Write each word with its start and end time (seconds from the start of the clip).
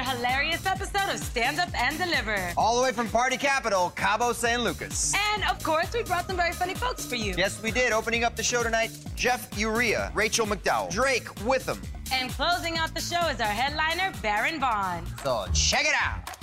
another 0.00 0.18
hilarious 0.18 0.66
episode 0.66 1.12
of 1.12 1.18
Stand 1.18 1.58
Up 1.58 1.68
and 1.74 1.98
Deliver. 1.98 2.52
All 2.56 2.76
the 2.76 2.82
way 2.82 2.92
from 2.92 3.08
Party 3.08 3.36
Capital, 3.36 3.90
Cabo 3.90 4.32
San 4.32 4.62
Lucas. 4.62 5.14
And 5.34 5.44
of 5.44 5.62
course, 5.62 5.92
we 5.92 6.02
brought 6.02 6.26
some 6.26 6.36
very 6.36 6.52
funny 6.52 6.74
folks 6.74 7.04
for 7.04 7.16
you. 7.16 7.34
Yes, 7.36 7.62
we 7.62 7.70
did. 7.70 7.92
Opening 7.92 8.24
up 8.24 8.36
the 8.36 8.42
show 8.42 8.62
tonight, 8.62 8.90
Jeff 9.14 9.48
Urea, 9.58 10.10
Rachel 10.14 10.46
McDowell, 10.46 10.90
Drake 10.90 11.28
Witham. 11.44 11.80
And 12.12 12.30
closing 12.30 12.78
out 12.78 12.94
the 12.94 13.00
show 13.00 13.26
is 13.28 13.40
our 13.40 13.46
headliner, 13.46 14.12
Baron 14.22 14.60
Vaughn. 14.60 15.04
So 15.22 15.46
check 15.52 15.84
it 15.84 15.94
out. 16.00 16.36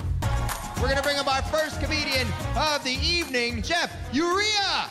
We're 0.80 0.88
gonna 0.88 1.02
bring 1.02 1.18
up 1.18 1.26
our 1.26 1.42
first 1.42 1.80
comedian 1.80 2.26
of 2.56 2.82
the 2.84 2.98
evening, 3.02 3.62
Jeff 3.62 3.94
Urea. 4.12 4.90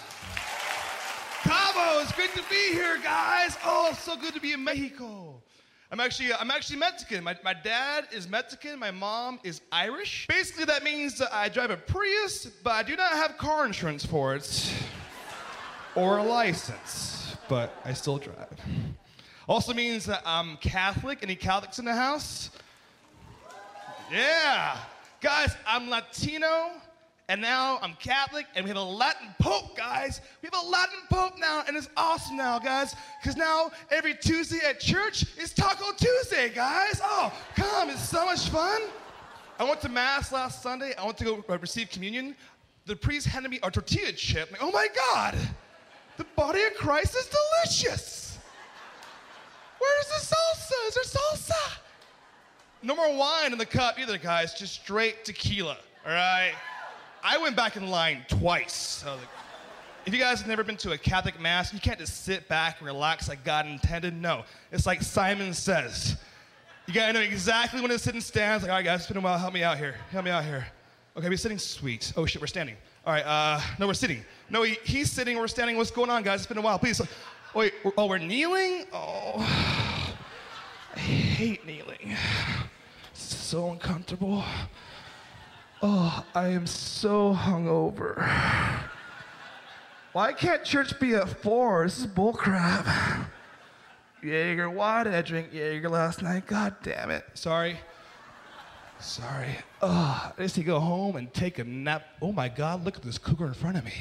Cabo, 1.44 2.02
it's 2.02 2.12
good 2.12 2.32
to 2.32 2.44
be 2.49 2.74
here, 2.74 2.98
guys. 3.02 3.58
Oh, 3.63 3.96
so 3.98 4.18
good 4.18 4.34
to 4.34 4.41
be 4.41 4.52
in 4.52 4.63
Mexico. 4.63 5.41
I'm 5.90 6.02
actually, 6.02 6.34
I'm 6.34 6.52
actually 6.52 6.80
Mexican. 6.80 7.23
My, 7.23 7.38
my 7.46 7.54
dad 7.54 8.09
is 8.12 8.27
Mexican. 8.27 8.77
My 8.77 8.91
mom 8.91 9.40
is 9.44 9.62
Irish. 9.72 10.27
Basically, 10.27 10.66
that 10.66 10.84
means 10.84 11.18
that 11.20 11.34
I 11.34 11.48
drive 11.48 11.72
a 11.72 11.77
Prius, 11.77 12.46
but 12.46 12.72
I 12.72 12.84
do 12.84 12.98
not 12.98 13.13
have 13.13 13.38
car 13.38 13.66
insurance 13.66 14.05
for 14.05 14.36
it 14.36 14.73
or 15.96 16.18
a 16.18 16.23
license, 16.23 17.38
but 17.48 17.73
I 17.86 17.94
still 17.94 18.18
drive. 18.18 18.60
Also 19.48 19.73
means 19.73 20.05
that 20.05 20.22
I'm 20.26 20.58
Catholic. 20.58 21.20
Any 21.23 21.36
Catholics 21.36 21.80
in 21.80 21.86
the 21.86 21.96
house? 21.96 22.49
Yeah. 24.12 24.77
Guys, 25.21 25.55
I'm 25.65 25.90
Latino, 25.90 26.71
and 27.30 27.42
now 27.42 27.78
I'm 27.82 27.94
Catholic, 27.96 28.46
and 28.56 28.64
we 28.64 28.70
have 28.70 28.78
a 28.78 28.84
Latin 28.84 29.28
Pope, 29.40 29.76
guys. 29.76 30.22
We 30.42 30.50
have 30.52 30.64
a 30.64 30.70
Latin 30.70 31.00
Pope 31.10 31.34
now, 31.38 31.64
and 31.68 31.76
it's 31.76 31.90
awesome 31.98 32.38
now, 32.38 32.58
guys, 32.58 32.96
because 33.22 33.36
now 33.36 33.70
every 33.92 34.16
Tuesday 34.16 34.60
at 34.66 34.80
church 34.80 35.26
is 35.38 35.54
Taco 35.54 35.92
Tuesday, 35.98 36.50
guys. 36.50 37.02
Oh, 37.04 37.34
come, 37.55 37.90
it's 37.90 38.08
so 38.08 38.26
much 38.26 38.48
fun. 38.48 38.82
I 39.60 39.66
went 39.66 39.82
to 39.82 39.90
Mass 39.90 40.32
last 40.32 40.64
Sunday. 40.64 40.94
I 40.98 41.05
went 41.05 41.18
to 41.18 41.24
go 41.26 41.46
uh, 41.50 41.58
receive 41.58 41.90
communion. 41.90 42.34
The 42.86 42.96
priest 42.96 43.28
handed 43.28 43.50
me 43.50 43.60
a 43.62 43.70
tortilla 43.72 44.14
chip. 44.14 44.50
Like, 44.52 44.64
oh 44.64 44.72
my 44.72 44.88
God, 45.12 45.36
the 46.16 46.26
body 46.38 46.64
of 46.64 46.76
Christ 46.76 47.14
is 47.18 47.28
delicious. 47.28 48.38
Where's 49.80 50.08
the 50.08 50.36
salsa? 50.36 50.88
Is 50.88 50.94
there 50.94 51.22
salsa? 51.22 51.78
No 52.84 52.96
more 52.96 53.14
wine 53.18 53.52
in 53.52 53.58
the 53.58 53.66
cup 53.66 54.00
either, 54.00 54.18
guys. 54.18 54.54
Just 54.54 54.76
straight 54.76 55.26
tequila, 55.26 55.78
all 56.05 56.14
right? 56.14 56.54
I 57.30 57.38
went 57.40 57.58
back 57.58 57.76
in 57.76 57.90
line 57.90 58.26
twice. 58.30 59.04
Like, 59.06 59.20
if 60.06 60.14
you 60.14 60.20
guys 60.20 60.40
have 60.40 60.48
never 60.48 60.64
been 60.64 60.78
to 60.78 60.94
a 60.94 60.98
Catholic 60.98 61.38
Mass, 61.42 61.74
you 61.74 61.80
can't 61.82 62.00
just 62.00 62.24
sit 62.24 62.48
back 62.48 62.78
and 62.80 62.88
relax 62.88 63.28
like 63.28 63.44
God 63.44 63.68
intended. 63.68 64.14
No. 64.14 64.46
It's 64.72 64.86
like 64.86 65.02
Simon 65.02 65.53
says. 65.53 66.16
You 66.86 66.94
gotta 66.94 67.12
know 67.12 67.20
exactly 67.20 67.81
when 67.81 67.90
to 67.90 68.00
sit 68.00 68.14
and 68.14 68.24
stand. 68.24 68.56
It's 68.56 68.64
like, 68.64 68.72
all 68.72 68.78
right, 68.78 68.86
guys, 68.86 69.02
it's 69.02 69.09
been 69.09 69.18
a 69.18 69.20
while. 69.20 69.38
Help 69.38 69.53
me 69.53 69.62
out 69.62 69.78
here. 69.78 69.96
Help 70.09 70.24
me 70.24 70.31
out 70.31 70.46
here. 70.46 70.68
Okay, 71.18 71.28
we're 71.28 71.36
sitting. 71.36 71.58
Sweet. 71.58 72.14
Oh, 72.16 72.25
shit, 72.25 72.40
we're 72.40 72.48
standing. 72.48 72.78
All 73.06 73.12
right, 73.12 73.25
uh, 73.25 73.59
no, 73.78 73.88
we're 73.88 73.94
sitting. 73.94 74.24
No, 74.50 74.64
he, 74.64 74.78
he's 74.86 75.12
sitting, 75.12 75.36
we're 75.36 75.50
standing. 75.50 75.75
What's 75.75 75.92
going 75.92 76.09
on, 76.09 76.24
guys? 76.24 76.40
It's 76.40 76.48
been 76.48 76.58
a 76.58 76.62
while. 76.62 76.80
Please. 76.80 77.02
Wait, 77.53 77.74
oh, 77.98 78.08
we're 78.08 78.20
kneeling? 78.20 78.86
Oh, 78.94 79.34
I 80.96 81.00
hate 81.00 81.66
kneeling. 81.66 82.16
So 83.12 83.72
uncomfortable. 83.72 84.46
Oh, 85.81 86.25
I 86.34 86.47
am 86.50 86.66
so 86.66 87.34
hungover. 87.34 88.18
Why 90.14 90.34
can't 90.34 90.64
church 90.64 91.00
be 91.00 91.14
at 91.14 91.30
four? 91.30 91.84
This 91.86 92.00
is 92.00 92.08
bullcrap. 92.08 93.28
Jaeger, 94.24 94.70
why 94.70 95.04
did 95.04 95.14
I 95.14 95.22
drink 95.22 95.54
Jaeger 95.54 95.90
last 95.90 96.24
night? 96.24 96.48
God 96.48 96.76
damn 96.82 97.12
it. 97.12 97.24
Sorry. 97.36 97.78
Sorry. 99.00 99.56
Oh, 99.82 100.34
I 100.36 100.42
just 100.42 100.58
need 100.58 100.64
to 100.64 100.68
go 100.68 100.80
home 100.80 101.18
and 101.18 101.32
take 101.32 101.60
a 101.60 101.64
nap. 101.64 102.04
Oh 102.22 102.32
my 102.32 102.50
God, 102.50 102.84
look 102.84 102.96
at 102.96 103.04
this 103.04 103.20
cougar 103.20 103.46
in 103.46 103.54
front 103.54 103.78
of 103.78 103.86
me. 103.86 103.94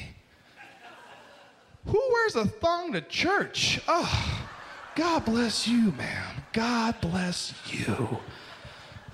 Who 1.85 2.03
wears 2.13 2.37
a 2.37 2.47
thong 2.47 2.95
to 2.95 3.03
church? 3.03 3.81
Oh, 3.87 4.49
God 4.95 5.27
bless 5.27 5.69
you, 5.69 5.93
ma'am. 5.93 6.43
God 6.55 6.99
bless 7.03 7.53
you. 7.71 8.19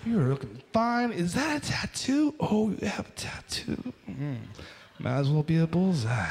You're 0.04 0.28
looking 0.28 0.60
fine. 0.72 1.12
Is 1.12 1.34
that 1.34 1.62
a 1.62 1.70
tattoo? 1.70 2.34
Oh, 2.40 2.70
you 2.70 2.88
have 2.88 3.06
a 3.06 3.12
tattoo. 3.12 3.92
Mm. 4.10 4.38
Might 4.98 5.18
as 5.18 5.30
well 5.30 5.44
be 5.44 5.58
a 5.58 5.66
bullseye. 5.66 6.26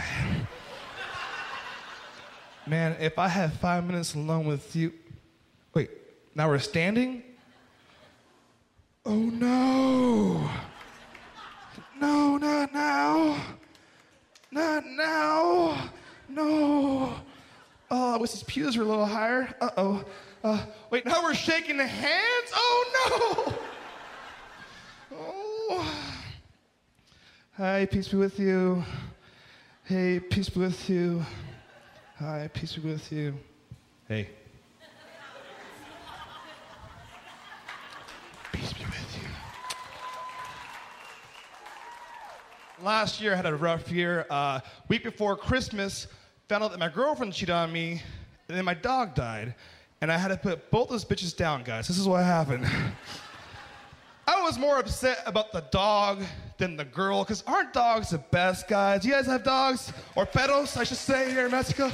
Man, 2.68 2.98
if 3.00 3.18
I 3.18 3.28
had 3.28 3.54
five 3.54 3.86
minutes 3.86 4.14
alone 4.14 4.46
with 4.46 4.76
you. 4.76 4.94
Wait, 5.74 5.90
now 6.36 6.50
we're 6.50 6.60
standing? 6.60 7.24
Oh 9.06 9.16
no. 9.16 10.50
No, 12.00 12.38
not 12.38 12.74
now. 12.74 13.42
Not 14.52 14.86
now. 14.86 15.90
No. 16.28 17.14
Oh, 17.90 18.14
I 18.14 18.18
wish 18.18 18.32
his 18.32 18.44
pews 18.44 18.78
were 18.78 18.84
a 18.84 18.88
little 18.88 19.06
higher. 19.06 19.56
Uh 19.62 19.70
oh. 19.78 20.06
Uh, 20.44 20.66
wait, 20.90 21.06
now 21.06 21.22
we're 21.22 21.36
shaking 21.36 21.78
hands? 21.78 22.52
Oh 22.54 23.46
no! 23.48 23.54
Hi, 27.58 27.86
peace 27.86 28.08
be 28.10 28.18
with 28.18 28.40
you. 28.40 28.84
Hey, 29.86 30.20
peace 30.20 30.50
be 30.50 30.60
with 30.60 30.90
you. 30.90 31.26
Hi, 32.20 32.50
peace 32.54 32.76
be 32.76 32.90
with 32.90 33.12
you. 33.12 33.38
Hey. 34.08 34.30
Peace 38.52 38.74
be 38.74 38.84
with 38.86 39.18
you. 39.22 39.28
Last 42.84 43.22
year, 43.22 43.34
I 43.34 43.36
had 43.36 43.46
a 43.46 43.56
rough 43.56 43.92
year. 43.92 44.26
Uh, 44.30 44.60
week 44.88 45.04
before 45.04 45.38
Christmas, 45.38 46.08
found 46.50 46.64
out 46.64 46.72
that 46.72 46.80
my 46.80 46.90
girlfriend 46.90 47.34
cheated 47.34 47.54
on 47.54 47.72
me, 47.72 48.02
and 48.48 48.58
then 48.58 48.66
my 48.66 48.74
dog 48.74 49.16
died. 49.16 49.56
And 50.02 50.12
I 50.12 50.18
had 50.18 50.30
to 50.30 50.38
put 50.38 50.72
both 50.72 50.90
those 50.90 51.06
bitches 51.06 51.36
down, 51.36 51.64
guys. 51.64 51.88
This 51.88 51.98
is 52.00 52.08
what 52.08 52.24
happened. 52.24 52.68
Was 54.52 54.60
more 54.60 54.80
upset 54.80 55.24
about 55.26 55.54
the 55.54 55.62
dog 55.72 56.22
than 56.58 56.76
the 56.76 56.84
girl, 56.84 57.24
because 57.24 57.42
aren't 57.48 57.72
dogs 57.72 58.10
the 58.10 58.18
best, 58.18 58.68
guys? 58.68 59.06
You 59.06 59.14
guys 59.14 59.26
have 59.28 59.46
dogs? 59.46 59.94
Or 60.18 60.26
perros, 60.26 60.76
I 60.76 60.84
should 60.84 60.98
say, 60.98 61.32
here 61.32 61.46
in 61.46 61.52
Mexico? 61.52 61.90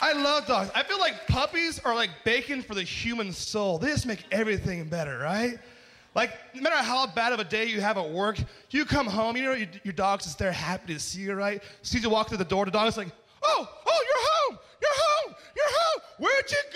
I 0.00 0.12
love 0.12 0.46
dogs. 0.46 0.68
I 0.74 0.82
feel 0.82 0.98
like 0.98 1.28
puppies 1.28 1.78
are 1.84 1.94
like 1.94 2.10
bacon 2.24 2.60
for 2.60 2.74
the 2.74 2.82
human 2.82 3.32
soul. 3.32 3.78
They 3.78 3.86
just 3.86 4.04
make 4.04 4.24
everything 4.32 4.88
better, 4.88 5.16
right? 5.18 5.60
Like, 6.16 6.32
no 6.56 6.62
matter 6.62 6.74
how 6.74 7.06
bad 7.06 7.32
of 7.32 7.38
a 7.38 7.44
day 7.44 7.66
you 7.66 7.80
have 7.80 7.98
at 7.98 8.10
work, 8.10 8.36
you 8.70 8.84
come 8.84 9.06
home, 9.06 9.36
you 9.36 9.44
know, 9.44 9.52
your, 9.52 9.68
your 9.84 9.94
dog's 9.94 10.24
just 10.24 10.40
there 10.40 10.50
happy 10.50 10.92
to 10.92 10.98
see 10.98 11.20
you, 11.20 11.34
right? 11.34 11.62
Sees 11.82 12.02
you 12.02 12.10
walk 12.10 12.30
through 12.30 12.38
the 12.38 12.44
door, 12.44 12.64
the 12.64 12.72
dog's 12.72 12.96
like, 12.96 13.12
oh, 13.44 13.68
oh, 13.86 14.04
you're 14.08 14.56
home, 14.56 14.58
you're 14.82 14.90
home, 14.92 15.36
you're 15.54 15.66
home. 15.68 16.02
Where'd 16.18 16.50
you 16.50 16.75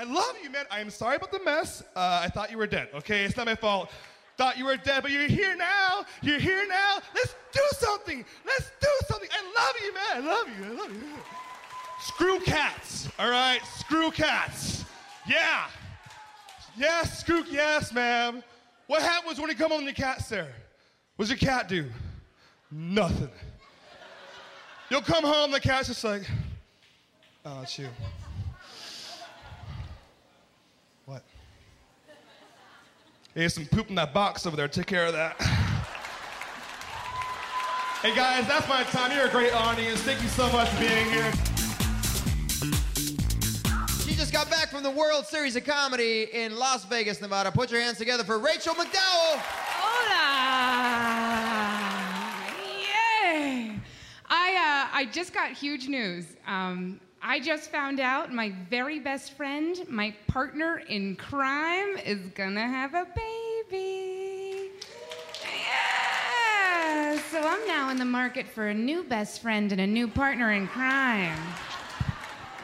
I 0.00 0.04
love 0.04 0.34
you, 0.42 0.48
man. 0.48 0.64
I 0.70 0.80
am 0.80 0.88
sorry 0.88 1.16
about 1.16 1.30
the 1.30 1.40
mess. 1.44 1.82
Uh, 1.94 2.20
I 2.24 2.28
thought 2.28 2.50
you 2.50 2.56
were 2.56 2.66
dead, 2.66 2.88
okay? 2.94 3.22
It's 3.22 3.36
not 3.36 3.44
my 3.44 3.54
fault. 3.54 3.90
Thought 4.38 4.56
you 4.56 4.64
were 4.64 4.78
dead, 4.78 5.02
but 5.02 5.10
you're 5.10 5.28
here 5.28 5.54
now. 5.54 6.06
You're 6.22 6.38
here 6.38 6.66
now. 6.66 7.00
Let's 7.14 7.34
do 7.52 7.60
something. 7.72 8.24
Let's 8.46 8.70
do 8.80 8.88
something. 9.08 9.28
I 9.30 9.42
love 9.60 9.74
you, 9.84 9.92
man. 9.92 10.04
I 10.14 10.20
love 10.26 10.46
you. 10.58 10.64
I 10.64 10.82
love 10.82 10.90
you. 10.90 11.02
Screw 12.00 12.40
cats, 12.40 13.10
all 13.18 13.28
right? 13.30 13.60
Screw 13.76 14.10
cats. 14.10 14.86
Yeah. 15.28 15.66
Yes, 16.78 17.20
screw, 17.20 17.44
yes, 17.50 17.92
ma'am. 17.92 18.42
What 18.86 19.02
happens 19.02 19.38
when 19.38 19.50
you 19.50 19.54
come 19.54 19.70
home 19.70 19.80
and 19.80 19.86
your 19.86 19.94
cat's 19.94 20.30
there? 20.30 20.54
What 21.16 21.28
does 21.28 21.28
your 21.28 21.50
cat 21.50 21.68
do? 21.68 21.84
Nothing. 22.70 23.28
You'll 24.88 25.02
come 25.02 25.24
home, 25.24 25.50
the 25.50 25.60
cat's 25.60 25.88
just 25.88 26.04
like, 26.04 26.22
oh, 27.44 27.60
it's 27.60 27.78
you. 27.78 27.88
There's 33.34 33.54
some 33.54 33.66
poop 33.66 33.88
in 33.88 33.94
that 33.94 34.12
box 34.12 34.44
over 34.46 34.56
there. 34.56 34.68
Take 34.68 34.86
care 34.86 35.06
of 35.06 35.12
that. 35.12 35.36
Hey 38.02 38.14
guys, 38.14 38.48
that's 38.48 38.66
my 38.66 38.82
time. 38.84 39.14
You're 39.14 39.26
a 39.26 39.30
great 39.30 39.52
audience. 39.52 40.00
Thank 40.00 40.22
you 40.22 40.28
so 40.28 40.50
much 40.52 40.70
for 40.70 40.80
being 40.80 41.04
here. 41.10 41.30
She 44.06 44.14
just 44.14 44.32
got 44.32 44.48
back 44.48 44.70
from 44.70 44.82
the 44.82 44.90
World 44.90 45.26
Series 45.26 45.54
of 45.54 45.66
Comedy 45.66 46.26
in 46.32 46.56
Las 46.56 46.86
Vegas, 46.86 47.20
Nevada. 47.20 47.52
Put 47.52 47.70
your 47.70 47.82
hands 47.82 47.98
together 47.98 48.24
for 48.24 48.38
Rachel 48.38 48.72
McDowell. 48.72 49.42
Hola! 49.76 50.16
Yay! 52.78 53.78
I, 54.30 54.88
uh, 54.90 54.96
I 54.96 55.06
just 55.12 55.34
got 55.34 55.52
huge 55.52 55.86
news. 55.86 56.24
Um, 56.46 57.00
I 57.22 57.38
just 57.38 57.70
found 57.70 58.00
out 58.00 58.32
my 58.32 58.52
very 58.70 58.98
best 58.98 59.32
friend, 59.32 59.78
my 59.88 60.14
partner 60.26 60.82
in 60.88 61.16
crime, 61.16 61.98
is 61.98 62.18
gonna 62.34 62.66
have 62.66 62.94
a 62.94 63.06
baby. 63.14 64.70
Yeah! 65.44 67.20
So 67.30 67.42
I'm 67.42 67.66
now 67.68 67.90
in 67.90 67.98
the 67.98 68.06
market 68.06 68.46
for 68.48 68.68
a 68.68 68.74
new 68.74 69.04
best 69.04 69.42
friend 69.42 69.70
and 69.70 69.82
a 69.82 69.86
new 69.86 70.08
partner 70.08 70.52
in 70.52 70.66
crime. 70.66 71.38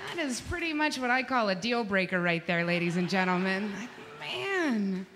that 0.08 0.25
is 0.25 0.41
pretty 0.41 0.73
much 0.73 0.99
what 0.99 1.11
I 1.11 1.23
call 1.23 1.50
a 1.50 1.55
deal 1.55 1.85
breaker 1.85 2.23
right 2.23 2.47
there, 2.47 2.64
ladies 2.64 2.97
and 2.97 3.11
gentlemen. 3.11 3.70
Like, 3.79 3.91
man. 4.19 5.06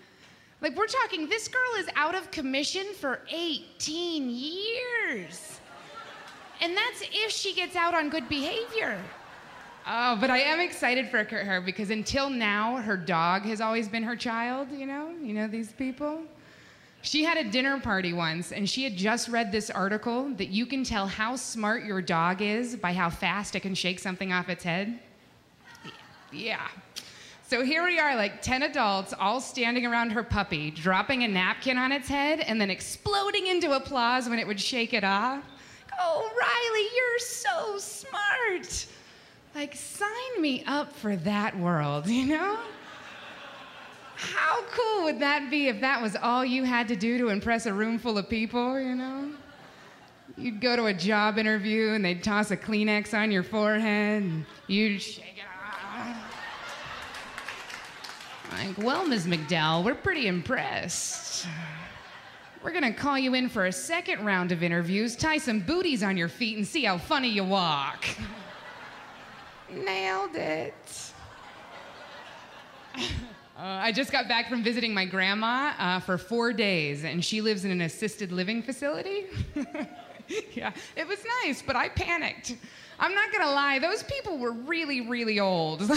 Like, 0.60 0.76
we're 0.76 0.86
talking, 0.86 1.30
this 1.30 1.48
girl 1.48 1.74
is 1.78 1.86
out 1.96 2.14
of 2.14 2.30
commission 2.30 2.84
for 2.92 3.20
18 3.30 4.28
years. 4.28 5.60
And 6.60 6.76
that's 6.76 7.02
if 7.10 7.32
she 7.32 7.54
gets 7.54 7.74
out 7.74 7.94
on 7.94 8.10
good 8.10 8.28
behavior. 8.28 9.00
Oh, 9.86 10.16
but 10.20 10.30
I 10.30 10.38
am 10.38 10.60
excited 10.60 11.08
for 11.08 11.24
her 11.24 11.60
because 11.60 11.90
until 11.90 12.30
now, 12.30 12.76
her 12.76 12.96
dog 12.96 13.42
has 13.42 13.60
always 13.60 13.88
been 13.88 14.02
her 14.02 14.16
child, 14.16 14.70
you 14.70 14.86
know? 14.86 15.10
You 15.22 15.32
know 15.34 15.48
these 15.48 15.72
people? 15.72 16.22
She 17.02 17.24
had 17.24 17.38
a 17.38 17.50
dinner 17.50 17.80
party 17.80 18.12
once, 18.12 18.52
and 18.52 18.68
she 18.68 18.84
had 18.84 18.94
just 18.94 19.28
read 19.28 19.50
this 19.50 19.70
article 19.70 20.28
that 20.34 20.48
you 20.48 20.66
can 20.66 20.84
tell 20.84 21.06
how 21.06 21.34
smart 21.34 21.84
your 21.84 22.02
dog 22.02 22.42
is 22.42 22.76
by 22.76 22.92
how 22.92 23.08
fast 23.08 23.56
it 23.56 23.60
can 23.60 23.74
shake 23.74 23.98
something 23.98 24.32
off 24.32 24.50
its 24.50 24.64
head. 24.64 25.00
Yeah. 26.30 26.68
So 27.42 27.64
here 27.64 27.84
we 27.84 27.98
are, 27.98 28.14
like 28.14 28.42
10 28.42 28.62
adults, 28.64 29.14
all 29.18 29.40
standing 29.40 29.86
around 29.86 30.10
her 30.10 30.22
puppy, 30.22 30.70
dropping 30.70 31.24
a 31.24 31.28
napkin 31.28 31.78
on 31.78 31.90
its 31.90 32.06
head, 32.06 32.40
and 32.40 32.60
then 32.60 32.70
exploding 32.70 33.46
into 33.46 33.72
applause 33.72 34.28
when 34.28 34.38
it 34.38 34.46
would 34.46 34.60
shake 34.60 34.92
it 34.92 35.02
off. 35.02 35.42
Oh, 35.98 36.30
Riley, 36.38 36.88
you're. 36.94 37.18
Like, 39.54 39.74
sign 39.74 40.40
me 40.40 40.62
up 40.66 40.92
for 40.92 41.16
that 41.16 41.58
world, 41.58 42.06
you 42.06 42.26
know? 42.26 42.58
How 44.14 44.62
cool 44.70 45.04
would 45.04 45.20
that 45.20 45.50
be 45.50 45.68
if 45.68 45.80
that 45.80 46.00
was 46.00 46.14
all 46.14 46.44
you 46.44 46.64
had 46.64 46.88
to 46.88 46.96
do 46.96 47.18
to 47.18 47.28
impress 47.28 47.66
a 47.66 47.72
room 47.72 47.98
full 47.98 48.18
of 48.18 48.28
people, 48.28 48.78
you 48.78 48.94
know? 48.94 49.30
You'd 50.36 50.60
go 50.60 50.76
to 50.76 50.86
a 50.86 50.94
job 50.94 51.38
interview 51.38 51.90
and 51.90 52.04
they'd 52.04 52.22
toss 52.22 52.50
a 52.50 52.56
Kleenex 52.56 53.12
on 53.18 53.30
your 53.30 53.42
forehead 53.42 54.22
and 54.22 54.44
you'd 54.68 55.02
shake 55.02 55.38
it 55.38 55.44
off. 55.98 56.16
Like, 58.52 58.78
well, 58.78 59.06
Ms. 59.06 59.26
McDowell, 59.26 59.84
we're 59.84 59.94
pretty 59.94 60.26
impressed. 60.28 61.46
We're 62.62 62.72
gonna 62.72 62.92
call 62.92 63.18
you 63.18 63.34
in 63.34 63.48
for 63.48 63.66
a 63.66 63.72
second 63.72 64.24
round 64.24 64.52
of 64.52 64.62
interviews, 64.62 65.16
tie 65.16 65.38
some 65.38 65.60
booties 65.60 66.02
on 66.02 66.16
your 66.16 66.28
feet, 66.28 66.56
and 66.58 66.66
see 66.66 66.84
how 66.84 66.98
funny 66.98 67.28
you 67.30 67.44
walk. 67.44 68.04
Nailed 69.74 70.36
it. 70.36 71.12
Uh, 72.96 73.02
I 73.56 73.92
just 73.92 74.10
got 74.10 74.26
back 74.26 74.48
from 74.48 74.62
visiting 74.62 74.94
my 74.94 75.04
grandma 75.04 75.72
uh, 75.78 76.00
for 76.00 76.16
four 76.16 76.52
days, 76.52 77.04
and 77.04 77.22
she 77.22 77.40
lives 77.42 77.64
in 77.64 77.70
an 77.70 77.82
assisted 77.82 78.32
living 78.32 78.62
facility. 78.62 79.26
yeah, 80.54 80.72
it 80.96 81.06
was 81.06 81.18
nice, 81.44 81.60
but 81.60 81.76
I 81.76 81.90
panicked. 81.90 82.56
I'm 82.98 83.14
not 83.14 83.30
gonna 83.32 83.50
lie, 83.50 83.78
those 83.78 84.02
people 84.04 84.38
were 84.38 84.52
really, 84.52 85.02
really 85.02 85.40
old. 85.40 85.82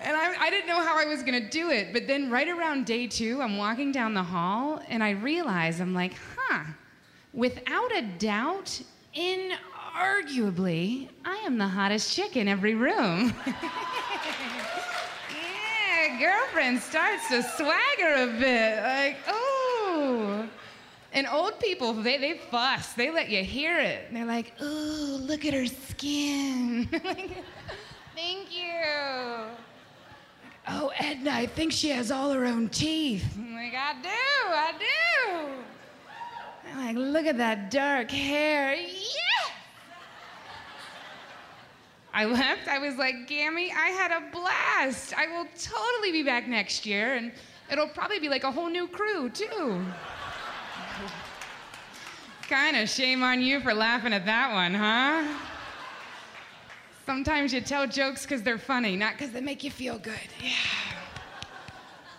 And 0.00 0.16
I, 0.16 0.44
I 0.44 0.50
didn't 0.50 0.68
know 0.68 0.80
how 0.80 0.96
I 0.96 1.06
was 1.06 1.22
gonna 1.22 1.48
do 1.48 1.70
it, 1.70 1.92
but 1.92 2.06
then 2.06 2.30
right 2.30 2.48
around 2.48 2.86
day 2.86 3.06
two, 3.06 3.42
I'm 3.42 3.56
walking 3.56 3.90
down 3.90 4.14
the 4.14 4.22
hall, 4.22 4.80
and 4.88 5.02
I 5.02 5.10
realize 5.10 5.80
I'm 5.80 5.94
like, 5.94 6.14
huh, 6.36 6.64
without 7.32 7.96
a 7.96 8.02
doubt, 8.02 8.80
inarguably, 9.98 11.08
I 11.24 11.36
am 11.38 11.58
the 11.58 11.66
hottest 11.66 12.14
chick 12.14 12.36
in 12.36 12.48
every 12.48 12.74
room. 12.74 13.34
yeah, 13.46 13.56
girlfriend 16.18 16.80
starts 16.80 17.28
to 17.28 17.42
swagger 17.42 18.14
a 18.14 18.26
bit. 18.38 18.82
Like, 18.82 19.16
oh. 19.28 20.48
And 21.12 21.26
old 21.26 21.58
people, 21.58 21.92
they, 21.94 22.18
they 22.18 22.38
fuss. 22.50 22.92
They 22.92 23.10
let 23.10 23.28
you 23.28 23.42
hear 23.42 23.78
it. 23.78 24.12
They're 24.12 24.24
like, 24.24 24.52
ooh, 24.62 25.16
look 25.16 25.44
at 25.44 25.54
her 25.54 25.66
skin. 25.66 26.86
Thank 28.14 28.50
you. 28.50 28.82
Oh, 30.70 30.92
Edna, 30.98 31.30
I 31.30 31.46
think 31.46 31.72
she 31.72 31.88
has 31.90 32.10
all 32.10 32.30
her 32.32 32.44
own 32.44 32.68
teeth. 32.68 33.24
I'm 33.38 33.54
like, 33.54 33.72
I 33.74 33.94
do, 34.02 34.08
I 34.08 34.72
do. 34.78 35.48
I'm 36.70 36.86
like, 36.86 36.96
look 36.96 37.24
at 37.24 37.38
that 37.38 37.70
dark 37.70 38.10
hair. 38.10 38.74
Yeah! 38.74 39.28
I 42.18 42.24
left. 42.24 42.66
I 42.66 42.80
was 42.80 42.96
like, 42.96 43.28
Gammy, 43.28 43.70
I 43.70 43.90
had 43.90 44.10
a 44.10 44.20
blast. 44.32 45.14
I 45.16 45.28
will 45.28 45.46
totally 45.56 46.10
be 46.10 46.24
back 46.24 46.48
next 46.48 46.84
year, 46.84 47.14
and 47.14 47.30
it'll 47.70 47.86
probably 47.86 48.18
be 48.18 48.28
like 48.28 48.42
a 48.42 48.50
whole 48.50 48.68
new 48.68 48.88
crew, 48.88 49.30
too. 49.30 49.80
kind 52.48 52.76
of 52.76 52.88
shame 52.88 53.22
on 53.22 53.40
you 53.40 53.60
for 53.60 53.72
laughing 53.72 54.12
at 54.12 54.26
that 54.26 54.52
one, 54.52 54.74
huh? 54.74 55.32
Sometimes 57.06 57.54
you 57.54 57.60
tell 57.60 57.86
jokes 57.86 58.22
because 58.22 58.42
they're 58.42 58.58
funny, 58.58 58.96
not 58.96 59.12
because 59.12 59.30
they 59.30 59.40
make 59.40 59.62
you 59.62 59.70
feel 59.70 59.96
good. 59.96 60.18
Yeah. 60.42 60.50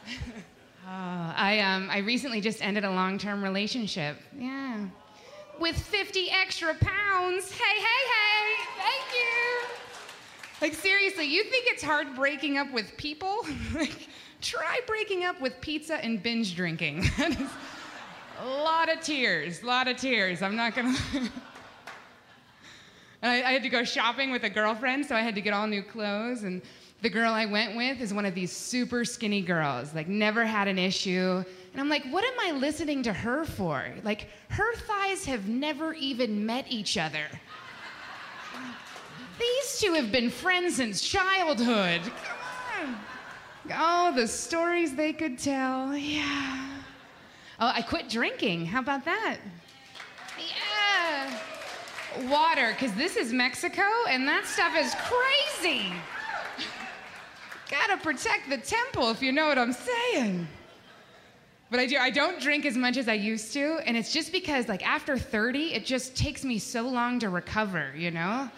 oh, 0.07 0.87
I, 0.87 1.59
um, 1.59 1.89
I 1.89 1.97
recently 1.97 2.39
just 2.39 2.63
ended 2.63 2.85
a 2.85 2.89
long 2.89 3.17
term 3.17 3.43
relationship. 3.43 4.15
Yeah. 4.33 4.85
With 5.59 5.77
50 5.77 6.31
extra 6.31 6.73
pounds. 6.75 7.51
Hey, 7.51 7.79
hey, 7.79 7.83
hey. 7.83 8.28
Like, 10.61 10.73
seriously, 10.73 11.25
you 11.25 11.43
think 11.45 11.67
it's 11.67 11.83
hard 11.83 12.15
breaking 12.15 12.57
up 12.57 12.71
with 12.73 12.95
people? 12.97 13.45
like, 13.73 14.09
try 14.41 14.79
breaking 14.87 15.23
up 15.23 15.39
with 15.39 15.59
pizza 15.61 16.03
and 16.03 16.21
binge 16.21 16.55
drinking. 16.55 17.05
A 18.41 18.47
lot 18.47 18.89
of 18.89 19.01
tears, 19.01 19.61
a 19.63 19.65
lot 19.65 19.89
of 19.89 19.97
tears. 19.97 20.41
I'm 20.41 20.55
not 20.55 20.73
gonna. 20.73 20.95
And 21.13 21.29
I, 23.23 23.43
I, 23.43 23.51
had 23.51 23.63
to 23.63 23.69
go 23.69 23.83
shopping 23.83 24.31
with 24.31 24.45
a 24.45 24.49
girlfriend, 24.49 25.05
so 25.05 25.13
I 25.13 25.19
had 25.19 25.35
to 25.35 25.41
get 25.41 25.53
all 25.53 25.67
new 25.67 25.83
clothes. 25.83 26.43
And 26.43 26.61
the 27.01 27.09
girl 27.09 27.33
I 27.33 27.45
went 27.45 27.75
with 27.75 27.99
is 27.99 28.13
one 28.13 28.25
of 28.25 28.33
these 28.33 28.53
super 28.53 29.03
skinny 29.03 29.41
girls, 29.41 29.93
like 29.93 30.07
never 30.07 30.45
had 30.45 30.69
an 30.69 30.79
issue. 30.79 31.43
And 31.73 31.81
I'm 31.81 31.89
like, 31.89 32.05
what 32.05 32.23
am 32.23 32.39
I 32.39 32.57
listening 32.57 33.03
to 33.03 33.11
her 33.11 33.43
for? 33.43 33.85
Like, 34.03 34.29
her 34.47 34.73
thighs 34.73 35.25
have 35.25 35.49
never 35.49 35.93
even 35.95 36.45
met 36.45 36.65
each 36.69 36.97
other. 36.97 37.25
These 39.39 39.79
two 39.79 39.93
have 39.93 40.11
been 40.11 40.29
friends 40.29 40.75
since 40.75 41.01
childhood. 41.01 42.01
Come 42.01 42.89
on. 42.89 42.95
Oh, 43.73 44.13
the 44.15 44.27
stories 44.27 44.95
they 44.95 45.13
could 45.13 45.39
tell. 45.39 45.95
Yeah. 45.95 46.67
Oh, 47.59 47.71
I 47.73 47.81
quit 47.81 48.09
drinking. 48.09 48.65
How 48.65 48.79
about 48.79 49.05
that? 49.05 49.37
Yeah 50.37 51.39
water, 52.27 52.71
because 52.71 52.93
this 52.93 53.15
is 53.15 53.31
Mexico 53.31 53.83
and 54.09 54.27
that 54.27 54.45
stuff 54.45 54.73
is 54.75 54.95
crazy. 54.95 55.93
Gotta 57.69 57.97
protect 57.97 58.49
the 58.49 58.57
temple, 58.57 59.11
if 59.11 59.21
you 59.21 59.31
know 59.31 59.47
what 59.47 59.57
I'm 59.57 59.73
saying. 59.73 60.47
But 61.69 61.79
I 61.79 61.85
do, 61.85 61.97
I 61.97 62.09
don't 62.09 62.41
drink 62.41 62.65
as 62.65 62.75
much 62.75 62.97
as 62.97 63.07
I 63.07 63.13
used 63.13 63.53
to, 63.53 63.79
and 63.85 63.95
it's 63.95 64.11
just 64.11 64.31
because, 64.31 64.67
like, 64.67 64.85
after 64.87 65.19
30, 65.19 65.75
it 65.75 65.85
just 65.85 66.15
takes 66.17 66.43
me 66.43 66.57
so 66.57 66.81
long 66.81 67.19
to 67.19 67.29
recover, 67.29 67.93
you 67.95 68.09
know? 68.09 68.49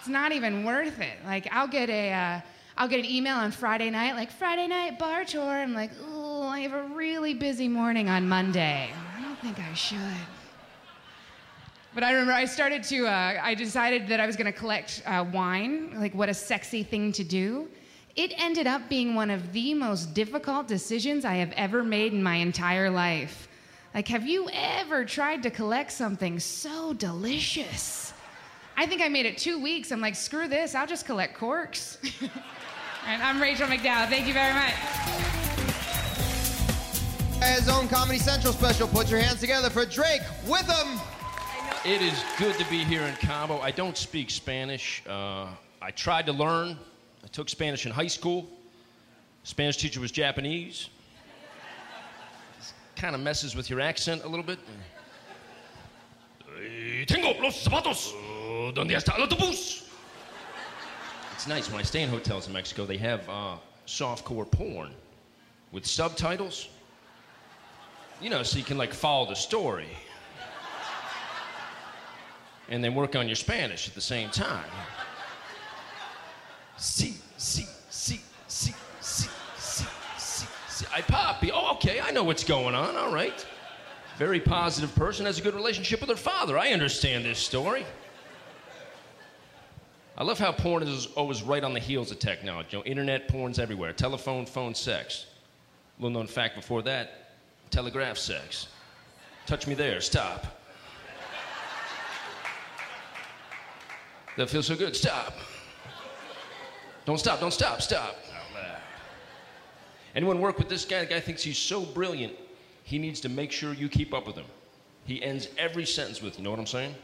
It's 0.00 0.08
not 0.08 0.32
even 0.32 0.64
worth 0.64 0.98
it. 0.98 1.18
Like, 1.26 1.46
I'll 1.52 1.68
get 1.68 1.90
a, 1.90 2.10
uh, 2.10 2.40
I'll 2.78 2.88
get 2.88 3.00
an 3.00 3.04
email 3.04 3.36
on 3.36 3.52
Friday 3.52 3.90
night, 3.90 4.14
like, 4.14 4.30
Friday 4.30 4.66
night 4.66 4.98
bar 4.98 5.26
tour. 5.26 5.42
I'm 5.42 5.74
like, 5.74 5.90
oh, 6.02 6.44
I 6.44 6.60
have 6.60 6.72
a 6.72 6.84
really 6.94 7.34
busy 7.34 7.68
morning 7.68 8.08
on 8.08 8.26
Monday. 8.26 8.88
I 9.14 9.20
don't 9.20 9.38
think 9.40 9.58
I 9.58 9.74
should. 9.74 9.98
But 11.94 12.02
I 12.02 12.12
remember 12.12 12.32
I 12.32 12.46
started 12.46 12.82
to, 12.84 13.08
uh, 13.08 13.40
I 13.42 13.54
decided 13.54 14.08
that 14.08 14.20
I 14.20 14.26
was 14.26 14.36
going 14.36 14.50
to 14.50 14.58
collect 14.58 15.02
uh, 15.04 15.26
wine, 15.34 15.92
like 16.00 16.14
what 16.14 16.30
a 16.30 16.34
sexy 16.34 16.82
thing 16.82 17.12
to 17.12 17.22
do. 17.22 17.68
It 18.16 18.32
ended 18.38 18.66
up 18.66 18.88
being 18.88 19.14
one 19.14 19.28
of 19.28 19.52
the 19.52 19.74
most 19.74 20.14
difficult 20.14 20.66
decisions 20.66 21.26
I 21.26 21.34
have 21.34 21.52
ever 21.56 21.84
made 21.84 22.14
in 22.14 22.22
my 22.22 22.36
entire 22.36 22.88
life. 22.88 23.48
Like, 23.94 24.08
have 24.08 24.26
you 24.26 24.48
ever 24.50 25.04
tried 25.04 25.42
to 25.42 25.50
collect 25.50 25.92
something 25.92 26.40
so 26.40 26.94
delicious? 26.94 28.09
I 28.80 28.86
think 28.86 29.02
I 29.02 29.08
made 29.08 29.26
it 29.26 29.36
two 29.36 29.60
weeks. 29.60 29.92
I'm 29.92 30.00
like, 30.00 30.14
screw 30.14 30.48
this, 30.48 30.74
I'll 30.74 30.86
just 30.86 31.04
collect 31.04 31.36
corks. 31.36 31.98
and 33.06 33.22
I'm 33.22 33.38
Rachel 33.38 33.66
McDowell. 33.66 34.08
Thank 34.08 34.26
you 34.26 34.32
very 34.32 34.54
much. 34.54 34.72
His 37.44 37.68
own 37.68 37.88
Comedy 37.88 38.18
Central 38.18 38.54
special. 38.54 38.88
Put 38.88 39.10
your 39.10 39.20
hands 39.20 39.38
together 39.38 39.68
for 39.68 39.84
Drake 39.84 40.22
Witham. 40.46 40.98
It 41.84 42.00
is 42.00 42.24
good 42.38 42.54
to 42.54 42.64
be 42.70 42.78
here 42.82 43.02
in 43.02 43.14
Cabo. 43.16 43.58
I 43.58 43.70
don't 43.70 43.98
speak 43.98 44.30
Spanish. 44.30 45.02
Uh, 45.06 45.48
I 45.82 45.90
tried 45.90 46.24
to 46.24 46.32
learn. 46.32 46.78
I 47.22 47.26
took 47.26 47.50
Spanish 47.50 47.84
in 47.84 47.92
high 47.92 48.06
school. 48.06 48.48
Spanish 49.42 49.76
teacher 49.76 50.00
was 50.00 50.10
Japanese. 50.10 50.88
Kind 52.96 53.14
of 53.14 53.20
messes 53.20 53.54
with 53.54 53.68
your 53.68 53.82
accent 53.82 54.24
a 54.24 54.28
little 54.28 54.44
bit. 54.44 54.58
Tengo 57.06 57.38
los 57.42 57.62
zapatos. 57.62 58.14
¿Dónde 58.72 58.94
está 58.94 59.16
el 59.16 59.26
autobús? 59.26 59.82
It's 61.32 61.48
nice 61.48 61.70
when 61.70 61.80
I 61.80 61.84
stay 61.84 62.02
in 62.02 62.10
hotels 62.10 62.46
in 62.46 62.52
Mexico. 62.52 62.84
They 62.84 62.98
have 62.98 63.26
uh, 63.28 63.56
softcore 63.86 64.48
porn 64.48 64.90
with 65.72 65.86
subtitles. 65.86 66.68
You 68.20 68.28
know, 68.28 68.42
so 68.42 68.58
you 68.58 68.64
can 68.64 68.76
like 68.76 68.92
follow 68.92 69.26
the 69.26 69.34
story 69.34 69.88
and 72.68 72.84
then 72.84 72.94
work 72.94 73.16
on 73.16 73.26
your 73.26 73.36
Spanish 73.36 73.88
at 73.88 73.94
the 73.94 74.00
same 74.00 74.30
time. 74.30 74.70
See, 76.76 77.16
see, 77.36 77.66
see, 77.88 78.20
see, 78.46 78.74
see, 79.00 79.28
see, 79.56 79.86
see, 80.18 80.46
see. 80.68 80.86
I 80.94 81.00
Poppy. 81.00 81.50
Oh, 81.52 81.72
okay. 81.74 82.00
I 82.00 82.10
know 82.10 82.22
what's 82.22 82.44
going 82.44 82.74
on. 82.74 82.96
All 82.96 83.12
right. 83.12 83.46
Very 84.18 84.40
positive 84.40 84.94
person 84.94 85.24
has 85.26 85.38
a 85.38 85.42
good 85.42 85.54
relationship 85.54 86.00
with 86.00 86.10
her 86.10 86.16
father. 86.16 86.58
I 86.58 86.68
understand 86.68 87.24
this 87.24 87.38
story. 87.38 87.86
I 90.20 90.22
love 90.22 90.38
how 90.38 90.52
porn 90.52 90.82
is 90.82 91.06
always 91.16 91.42
right 91.42 91.64
on 91.64 91.72
the 91.72 91.80
heels 91.80 92.10
of 92.10 92.18
technology. 92.18 92.68
You 92.72 92.78
know, 92.80 92.84
internet 92.84 93.26
porn's 93.26 93.58
everywhere. 93.58 93.94
Telephone, 93.94 94.44
phone, 94.44 94.74
sex. 94.74 95.24
Little 95.98 96.10
known 96.10 96.26
fact 96.26 96.56
before 96.56 96.82
that, 96.82 97.38
telegraph 97.70 98.18
sex. 98.18 98.68
Touch 99.46 99.66
me 99.66 99.72
there. 99.72 99.98
Stop. 100.02 100.46
That 104.36 104.50
feels 104.50 104.66
so 104.66 104.76
good. 104.76 104.94
Stop. 104.94 105.32
Don't 107.06 107.18
stop, 107.18 107.40
don't 107.40 107.52
stop, 107.52 107.80
stop. 107.80 108.14
Anyone 110.14 110.38
work 110.42 110.58
with 110.58 110.68
this 110.68 110.84
guy? 110.84 111.00
The 111.00 111.06
guy 111.06 111.20
thinks 111.20 111.42
he's 111.42 111.56
so 111.56 111.80
brilliant, 111.80 112.34
he 112.84 112.98
needs 112.98 113.20
to 113.20 113.30
make 113.30 113.52
sure 113.52 113.72
you 113.72 113.88
keep 113.88 114.12
up 114.12 114.26
with 114.26 114.36
him. 114.36 114.44
He 115.06 115.22
ends 115.22 115.48
every 115.56 115.86
sentence 115.86 116.20
with, 116.20 116.36
you 116.36 116.44
know 116.44 116.50
what 116.50 116.58
I'm 116.58 116.66
saying? 116.66 116.94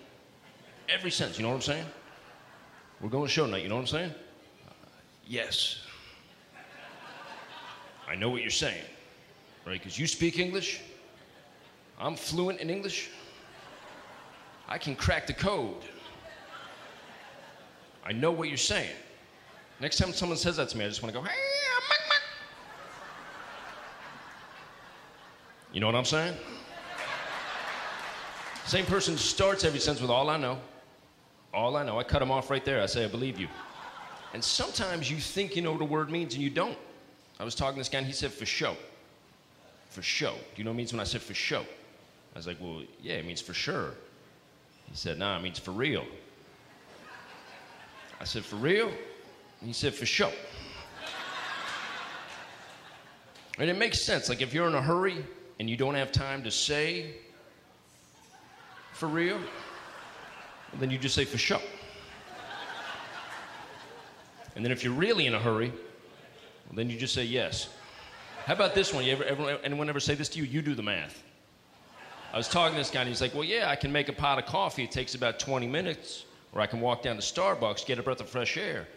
Every 0.90 1.10
sentence, 1.10 1.38
you 1.38 1.44
know 1.44 1.48
what 1.48 1.56
I'm 1.56 1.62
saying? 1.62 1.86
We're 3.00 3.10
going 3.10 3.26
to 3.26 3.30
show 3.30 3.44
tonight, 3.44 3.62
you 3.62 3.68
know 3.68 3.74
what 3.74 3.82
I'm 3.82 3.86
saying? 3.88 4.10
Uh, 4.66 4.72
yes. 5.26 5.80
I 8.08 8.14
know 8.14 8.30
what 8.30 8.40
you're 8.40 8.50
saying, 8.50 8.84
right? 9.66 9.74
Because 9.74 9.98
you 9.98 10.06
speak 10.06 10.38
English. 10.38 10.80
I'm 11.98 12.16
fluent 12.16 12.60
in 12.60 12.70
English. 12.70 13.10
I 14.68 14.78
can 14.78 14.96
crack 14.96 15.26
the 15.26 15.34
code. 15.34 15.82
I 18.04 18.12
know 18.12 18.30
what 18.30 18.48
you're 18.48 18.56
saying. 18.56 18.94
Next 19.80 19.98
time 19.98 20.12
someone 20.12 20.38
says 20.38 20.56
that 20.56 20.68
to 20.70 20.78
me, 20.78 20.84
I 20.84 20.88
just 20.88 21.02
want 21.02 21.14
to 21.14 21.20
go, 21.20 21.24
hey, 21.26 21.34
muck, 21.88 21.98
muck." 22.08 22.22
You 25.72 25.80
know 25.80 25.86
what 25.86 25.96
I'm 25.96 26.04
saying? 26.04 26.34
Same 28.64 28.86
person 28.86 29.18
starts 29.18 29.64
every 29.64 29.80
sentence 29.80 30.00
with 30.00 30.10
all 30.10 30.30
I 30.30 30.38
know. 30.38 30.58
All 31.56 31.74
I 31.74 31.84
know. 31.84 31.98
I 31.98 32.04
cut 32.04 32.20
him 32.20 32.30
off 32.30 32.50
right 32.50 32.62
there. 32.62 32.82
I 32.82 32.86
say, 32.86 33.06
I 33.06 33.08
believe 33.08 33.40
you. 33.40 33.48
And 34.34 34.44
sometimes 34.44 35.10
you 35.10 35.16
think 35.16 35.56
you 35.56 35.62
know 35.62 35.72
what 35.72 35.80
a 35.80 35.86
word 35.86 36.10
means 36.10 36.34
and 36.34 36.42
you 36.42 36.50
don't. 36.50 36.76
I 37.40 37.44
was 37.44 37.54
talking 37.54 37.76
to 37.76 37.80
this 37.80 37.88
guy 37.88 37.98
and 37.98 38.06
he 38.06 38.12
said, 38.12 38.30
for 38.30 38.44
show. 38.44 38.76
For 39.88 40.02
show. 40.02 40.32
Do 40.34 40.38
you 40.56 40.64
know 40.64 40.70
what 40.70 40.74
it 40.74 40.76
means 40.76 40.92
when 40.92 41.00
I 41.00 41.04
said 41.04 41.22
for 41.22 41.32
show? 41.32 41.62
I 41.62 42.38
was 42.38 42.46
like, 42.46 42.58
well, 42.60 42.82
yeah, 43.00 43.14
it 43.14 43.24
means 43.24 43.40
for 43.40 43.54
sure. 43.54 43.94
He 44.90 44.94
said, 44.94 45.18
nah, 45.18 45.38
it 45.38 45.42
means 45.42 45.58
for 45.58 45.70
real. 45.70 46.04
I 48.20 48.24
said, 48.24 48.44
for 48.44 48.56
real? 48.56 48.88
And 48.88 49.66
he 49.66 49.72
said, 49.72 49.94
for 49.94 50.04
show. 50.04 50.30
And 53.58 53.70
it 53.70 53.78
makes 53.78 54.04
sense. 54.04 54.28
Like 54.28 54.42
if 54.42 54.52
you're 54.52 54.68
in 54.68 54.74
a 54.74 54.82
hurry 54.82 55.24
and 55.58 55.70
you 55.70 55.78
don't 55.78 55.94
have 55.94 56.12
time 56.12 56.44
to 56.44 56.50
say 56.50 57.14
for 58.92 59.08
real, 59.08 59.38
then 60.80 60.90
you 60.90 60.98
just 60.98 61.14
say 61.14 61.24
for 61.24 61.38
show. 61.38 61.60
And 64.54 64.64
then 64.64 64.72
if 64.72 64.82
you're 64.82 64.94
really 64.94 65.26
in 65.26 65.34
a 65.34 65.38
hurry, 65.38 65.68
well, 65.68 66.74
then 66.74 66.88
you 66.88 66.98
just 66.98 67.14
say 67.14 67.24
yes. 67.24 67.68
How 68.46 68.54
about 68.54 68.74
this 68.74 68.92
one? 68.92 69.04
You 69.04 69.12
ever, 69.12 69.24
ever, 69.24 69.58
anyone 69.62 69.88
ever 69.88 70.00
say 70.00 70.14
this 70.14 70.28
to 70.30 70.38
you? 70.38 70.44
You 70.44 70.62
do 70.62 70.74
the 70.74 70.82
math. 70.82 71.22
I 72.32 72.38
was 72.38 72.48
talking 72.48 72.74
to 72.74 72.80
this 72.80 72.90
guy 72.90 73.00
and 73.00 73.08
he's 73.08 73.20
like, 73.20 73.34
well, 73.34 73.44
yeah, 73.44 73.68
I 73.68 73.76
can 73.76 73.92
make 73.92 74.08
a 74.08 74.12
pot 74.12 74.38
of 74.38 74.46
coffee. 74.46 74.84
It 74.84 74.90
takes 74.90 75.14
about 75.14 75.38
20 75.38 75.66
minutes. 75.66 76.24
Or 76.52 76.60
I 76.60 76.66
can 76.66 76.80
walk 76.80 77.02
down 77.02 77.16
to 77.16 77.22
Starbucks, 77.22 77.84
get 77.84 77.98
a 77.98 78.02
breath 78.02 78.20
of 78.20 78.28
fresh 78.28 78.56
air. 78.56 78.88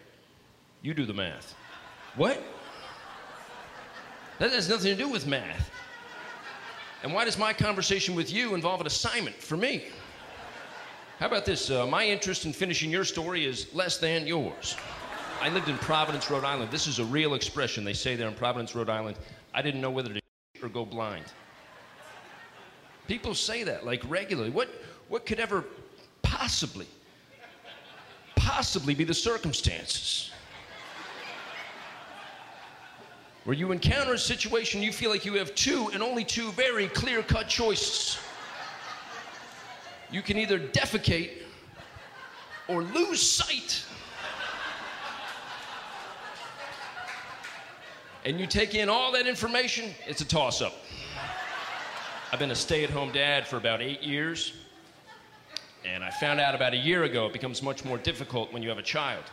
You 0.82 0.94
do 0.94 1.04
the 1.04 1.12
math. 1.12 1.54
What? 2.16 2.42
That 4.38 4.50
has 4.52 4.68
nothing 4.68 4.86
to 4.86 4.94
do 4.96 5.08
with 5.08 5.26
math. 5.26 5.70
And 7.02 7.12
why 7.12 7.24
does 7.24 7.38
my 7.38 7.52
conversation 7.52 8.14
with 8.14 8.32
you 8.32 8.54
involve 8.54 8.80
an 8.80 8.86
assignment 8.86 9.36
for 9.36 9.56
me? 9.56 9.84
How 11.20 11.26
about 11.26 11.44
this? 11.44 11.70
Uh, 11.70 11.86
my 11.86 12.06
interest 12.06 12.46
in 12.46 12.52
finishing 12.54 12.90
your 12.90 13.04
story 13.04 13.44
is 13.44 13.66
less 13.74 13.98
than 13.98 14.26
yours. 14.26 14.74
I 15.42 15.50
lived 15.50 15.68
in 15.68 15.76
Providence, 15.76 16.30
Rhode 16.30 16.44
Island. 16.44 16.70
This 16.70 16.86
is 16.86 16.98
a 16.98 17.04
real 17.04 17.34
expression 17.34 17.84
they 17.84 17.92
say 17.92 18.16
there 18.16 18.26
in 18.26 18.32
Providence, 18.32 18.74
Rhode 18.74 18.88
Island. 18.88 19.18
I 19.52 19.60
didn't 19.60 19.82
know 19.82 19.90
whether 19.90 20.14
to 20.14 20.20
or 20.62 20.70
go 20.70 20.86
blind. 20.86 21.26
People 23.06 23.34
say 23.34 23.64
that 23.64 23.84
like 23.84 24.02
regularly. 24.08 24.48
What, 24.48 24.70
what 25.08 25.26
could 25.26 25.40
ever 25.40 25.66
possibly, 26.22 26.86
possibly 28.34 28.94
be 28.94 29.04
the 29.04 29.12
circumstances? 29.12 30.30
Where 33.44 33.54
you 33.54 33.72
encounter 33.72 34.14
a 34.14 34.18
situation, 34.18 34.82
you 34.82 34.90
feel 34.90 35.10
like 35.10 35.26
you 35.26 35.34
have 35.34 35.54
two 35.54 35.90
and 35.92 36.02
only 36.02 36.24
two 36.24 36.50
very 36.52 36.88
clear 36.88 37.22
cut 37.22 37.46
choices. 37.46 38.18
You 40.12 40.22
can 40.22 40.36
either 40.38 40.58
defecate 40.58 41.30
or 42.68 42.82
lose 42.82 43.22
sight. 43.22 43.84
And 48.24 48.38
you 48.38 48.46
take 48.46 48.74
in 48.74 48.88
all 48.88 49.12
that 49.12 49.26
information, 49.26 49.94
it's 50.06 50.20
a 50.20 50.26
toss 50.26 50.60
up. 50.60 50.74
I've 52.32 52.38
been 52.38 52.50
a 52.50 52.56
stay 52.56 52.84
at 52.84 52.90
home 52.90 53.12
dad 53.12 53.46
for 53.46 53.56
about 53.56 53.80
eight 53.80 54.02
years. 54.02 54.52
And 55.84 56.04
I 56.04 56.10
found 56.10 56.38
out 56.38 56.54
about 56.54 56.74
a 56.74 56.76
year 56.76 57.04
ago 57.04 57.26
it 57.26 57.32
becomes 57.32 57.62
much 57.62 57.84
more 57.84 57.96
difficult 57.96 58.52
when 58.52 58.62
you 58.62 58.68
have 58.68 58.78
a 58.78 58.82
child. 58.82 59.24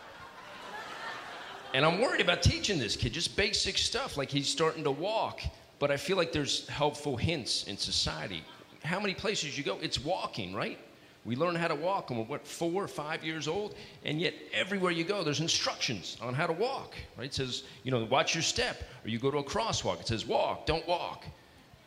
And 1.74 1.86
I'm 1.86 2.00
worried 2.00 2.22
about 2.22 2.42
teaching 2.42 2.80
this 2.80 2.96
kid 2.96 3.14
just 3.14 3.36
basic 3.36 3.78
stuff, 3.78 4.16
like 4.16 4.32
he's 4.32 4.48
starting 4.48 4.84
to 4.86 4.92
walk. 4.92 5.42
But 5.80 5.92
I 5.92 5.98
feel 5.98 6.18
like 6.18 6.32
there's 6.32 6.68
helpful 6.70 7.18
hints 7.18 7.66
in 7.66 7.78
society. 7.78 8.44
How 8.84 9.00
many 9.00 9.14
places 9.14 9.58
you 9.58 9.64
go, 9.64 9.78
it's 9.82 10.04
walking, 10.04 10.54
right? 10.54 10.78
We 11.26 11.36
learn 11.36 11.56
how 11.56 11.68
to 11.68 11.76
walk 11.76 12.10
when 12.10 12.20
we're, 12.20 12.26
what, 12.26 12.48
four 12.48 12.84
or 12.84 12.88
five 12.88 13.24
years 13.24 13.50
old? 13.50 13.76
And 14.06 14.22
yet, 14.22 14.34
everywhere 14.54 14.92
you 14.92 15.04
go, 15.04 15.24
there's 15.24 15.42
instructions 15.42 16.16
on 16.22 16.34
how 16.34 16.48
to 16.48 16.54
walk, 16.54 16.96
right? 17.18 17.26
It 17.26 17.34
says, 17.34 17.64
you 17.84 17.92
know, 17.92 18.06
watch 18.06 18.34
your 18.34 18.44
step. 18.44 18.84
Or 19.04 19.10
you 19.10 19.20
go 19.20 19.30
to 19.30 19.40
a 19.40 19.44
crosswalk, 19.44 20.00
it 20.00 20.08
says, 20.08 20.26
walk, 20.26 20.66
don't 20.66 20.88
walk. 20.88 21.26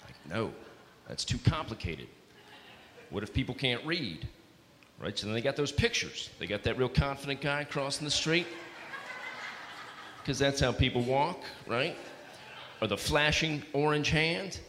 Like, 0.05 0.15
no, 0.29 0.53
that's 1.09 1.25
too 1.25 1.39
complicated. 1.39 2.07
What 3.09 3.23
if 3.23 3.33
people 3.33 3.55
can't 3.55 3.85
read? 3.87 4.29
Right? 5.01 5.19
So 5.19 5.27
then 5.27 5.35
they 5.35 5.41
got 5.41 5.57
those 5.57 5.73
pictures. 5.73 6.29
They 6.39 6.47
got 6.47 6.63
that 6.65 6.77
real 6.77 6.91
confident 6.91 7.41
guy 7.41 7.65
crossing 7.65 8.05
the 8.05 8.11
street 8.11 8.47
because 10.21 10.39
that's 10.39 10.61
how 10.61 10.71
people 10.71 11.03
walk, 11.03 11.41
right? 11.67 11.97
Or 12.83 12.89
the 12.89 12.97
flashing 12.97 13.63
orange 13.73 14.11
hand. 14.11 14.61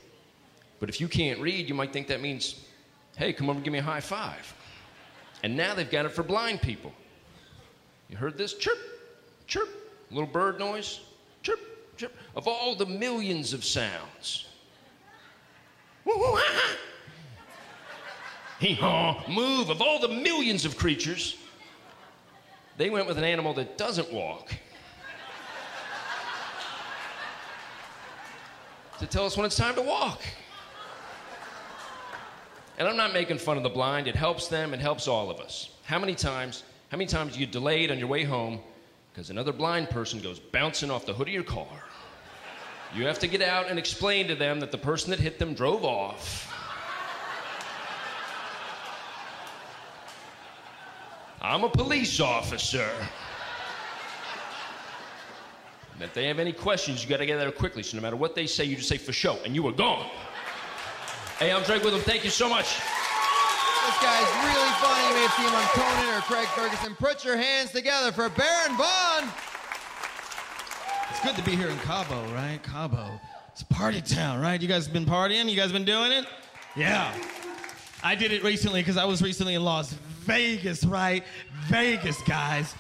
But 0.82 0.90
if 0.90 1.00
you 1.00 1.08
can't 1.08 1.40
read, 1.40 1.70
you 1.70 1.76
might 1.76 1.94
think 1.94 2.08
that 2.08 2.22
means, 2.22 2.60
hey, 3.16 3.32
come 3.34 3.50
over 3.50 3.58
and 3.58 3.64
give 3.64 3.72
me 3.72 3.80
a 3.80 3.84
high 3.84 4.02
five. 4.02 4.52
And 5.44 5.56
now 5.56 5.76
they've 5.76 5.90
got 5.90 6.06
it 6.06 6.12
for 6.12 6.24
blind 6.24 6.62
people. 6.62 6.92
You 8.10 8.18
heard 8.18 8.36
this? 8.36 8.56
Chirp, 8.56 8.80
chirp, 9.46 9.70
little 10.10 10.28
bird 10.28 10.58
noise, 10.58 11.02
chirp, 11.44 11.60
chirp. 11.98 12.14
Of 12.36 12.48
all 12.48 12.76
the 12.76 12.88
millions 12.88 13.54
of 13.54 13.64
sounds, 13.64 14.48
hee 18.60 18.74
haw, 18.74 19.24
move, 19.30 19.70
of 19.70 19.84
all 19.84 20.00
the 20.00 20.08
millions 20.10 20.66
of 20.66 20.78
creatures, 20.78 21.38
they 22.78 22.90
went 22.90 23.06
with 23.06 23.20
an 23.20 23.24
animal 23.24 23.54
that 23.54 23.78
doesn't 23.78 24.12
walk. 24.12 24.52
to 28.98 29.06
tell 29.06 29.26
us 29.26 29.38
when 29.38 29.46
it's 29.46 29.56
time 29.56 29.76
to 29.76 29.82
walk. 29.82 30.22
And 32.82 32.90
I'm 32.90 32.98
not 32.98 33.14
making 33.14 33.38
fun 33.38 33.58
of 33.58 33.64
the 33.64 33.70
blind. 33.70 34.08
It 34.08 34.16
helps 34.16 34.48
them, 34.48 34.74
it 34.74 34.80
helps 34.80 35.08
all 35.08 35.30
of 35.30 35.40
us. 35.40 35.70
How 35.84 36.00
many 36.00 36.16
times, 36.16 36.64
how 36.90 36.98
many 36.98 37.06
times 37.06 37.38
you 37.38 37.46
delayed 37.46 37.92
on 37.92 38.00
your 38.00 38.08
way 38.08 38.24
home 38.24 38.60
because 39.14 39.30
another 39.30 39.54
blind 39.54 39.92
person 39.92 40.20
goes 40.20 40.40
bouncing 40.40 40.90
off 40.90 41.06
the 41.06 41.14
hood 41.14 41.28
of 41.28 41.34
your 41.36 41.44
car? 41.44 41.68
You 42.96 43.06
have 43.06 43.20
to 43.20 43.28
get 43.28 43.44
out 43.44 43.70
and 43.70 43.78
explain 43.78 44.28
to 44.30 44.34
them 44.34 44.60
that 44.62 44.72
the 44.72 44.80
person 44.80 45.12
that 45.12 45.20
hit 45.20 45.38
them 45.38 45.54
drove 45.54 45.86
off. 45.86 46.52
I'm 51.40 51.64
a 51.64 51.70
police 51.70 52.20
officer. 52.20 52.90
And 55.94 56.02
if 56.02 56.16
they 56.16 56.26
have 56.26 56.40
any 56.40 56.52
questions, 56.52 57.04
you 57.04 57.10
got 57.12 57.18
to 57.18 57.28
get 57.28 57.38
there 57.38 57.52
quickly. 57.52 57.84
So 57.84 57.96
no 57.96 58.02
matter 58.02 58.16
what 58.16 58.34
they 58.34 58.48
say, 58.48 58.66
you 58.66 58.76
just 58.76 58.90
say 58.90 58.98
for 58.98 59.14
show, 59.14 59.38
and 59.46 59.54
you 59.54 59.68
are 59.68 59.72
gone. 59.72 60.10
Hey, 61.42 61.52
I'm 61.52 61.64
Drake 61.64 61.84
Witham. 61.84 62.02
Thank 62.02 62.24
you 62.24 62.30
so 62.30 62.48
much. 62.48 62.66
This 62.66 63.98
guy's 64.00 64.30
really 64.46 64.70
funny. 64.78 65.08
You 65.08 65.14
may 65.16 65.22
have 65.24 65.32
seen 65.32 65.48
him 65.48 65.56
on 65.56 65.66
Conan 65.70 66.16
or 66.16 66.22
Craig 66.22 66.46
Ferguson. 66.50 66.94
Put 66.94 67.26
your 67.26 67.36
hands 67.36 67.72
together 67.72 68.12
for 68.12 68.30
Baron 68.30 68.78
Vaughn. 68.78 69.28
It's 71.10 71.20
good 71.22 71.36
to 71.36 71.42
be 71.42 71.56
here 71.56 71.70
in 71.70 71.80
Cabo, 71.80 72.24
right? 72.32 72.60
Cabo. 72.62 73.20
It's 73.48 73.64
party 73.64 74.02
town, 74.02 74.40
right? 74.40 74.62
You 74.62 74.68
guys 74.68 74.88
been 74.88 75.04
partying? 75.04 75.50
You 75.50 75.56
guys 75.56 75.72
been 75.72 75.84
doing 75.84 76.12
it? 76.12 76.28
Yeah. 76.76 77.12
I 78.04 78.14
did 78.14 78.32
it 78.32 78.44
recently 78.44 78.82
because 78.82 78.98
I 78.98 79.06
was 79.06 79.24
recently 79.24 79.56
in 79.56 79.64
Las 79.64 79.94
Vegas, 79.94 80.86
right? 80.86 81.24
Vegas, 81.64 82.22
guys. 82.22 82.76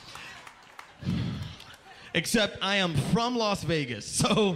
except 2.13 2.59
I 2.61 2.75
am 2.75 2.93
from 2.93 3.35
Las 3.35 3.63
Vegas. 3.63 4.05
So, 4.05 4.55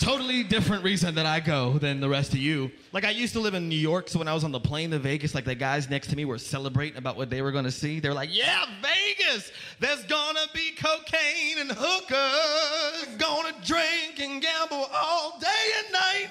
totally 0.00 0.42
different 0.42 0.82
reason 0.82 1.14
that 1.14 1.26
I 1.26 1.40
go 1.40 1.78
than 1.78 2.00
the 2.00 2.08
rest 2.08 2.32
of 2.32 2.38
you. 2.38 2.70
Like, 2.92 3.04
I 3.04 3.10
used 3.10 3.34
to 3.34 3.40
live 3.40 3.54
in 3.54 3.68
New 3.68 3.76
York, 3.76 4.08
so 4.08 4.18
when 4.18 4.28
I 4.28 4.34
was 4.34 4.44
on 4.44 4.50
the 4.50 4.58
plane 4.58 4.90
to 4.92 4.98
Vegas, 4.98 5.34
like 5.34 5.44
the 5.44 5.54
guys 5.54 5.90
next 5.90 6.08
to 6.08 6.16
me 6.16 6.24
were 6.24 6.38
celebrating 6.38 6.96
about 6.96 7.16
what 7.16 7.28
they 7.28 7.42
were 7.42 7.52
gonna 7.52 7.70
see. 7.70 8.00
They're 8.00 8.14
like, 8.14 8.30
yeah, 8.32 8.64
Vegas, 8.80 9.52
there's 9.78 10.02
gonna 10.04 10.46
be 10.54 10.70
cocaine 10.70 11.58
and 11.58 11.70
hookers, 11.72 13.14
gonna 13.16 13.54
drink 13.64 14.18
and 14.18 14.42
gamble 14.42 14.88
all 14.92 15.38
day 15.38 15.46
and 15.84 15.92
night. 15.92 16.30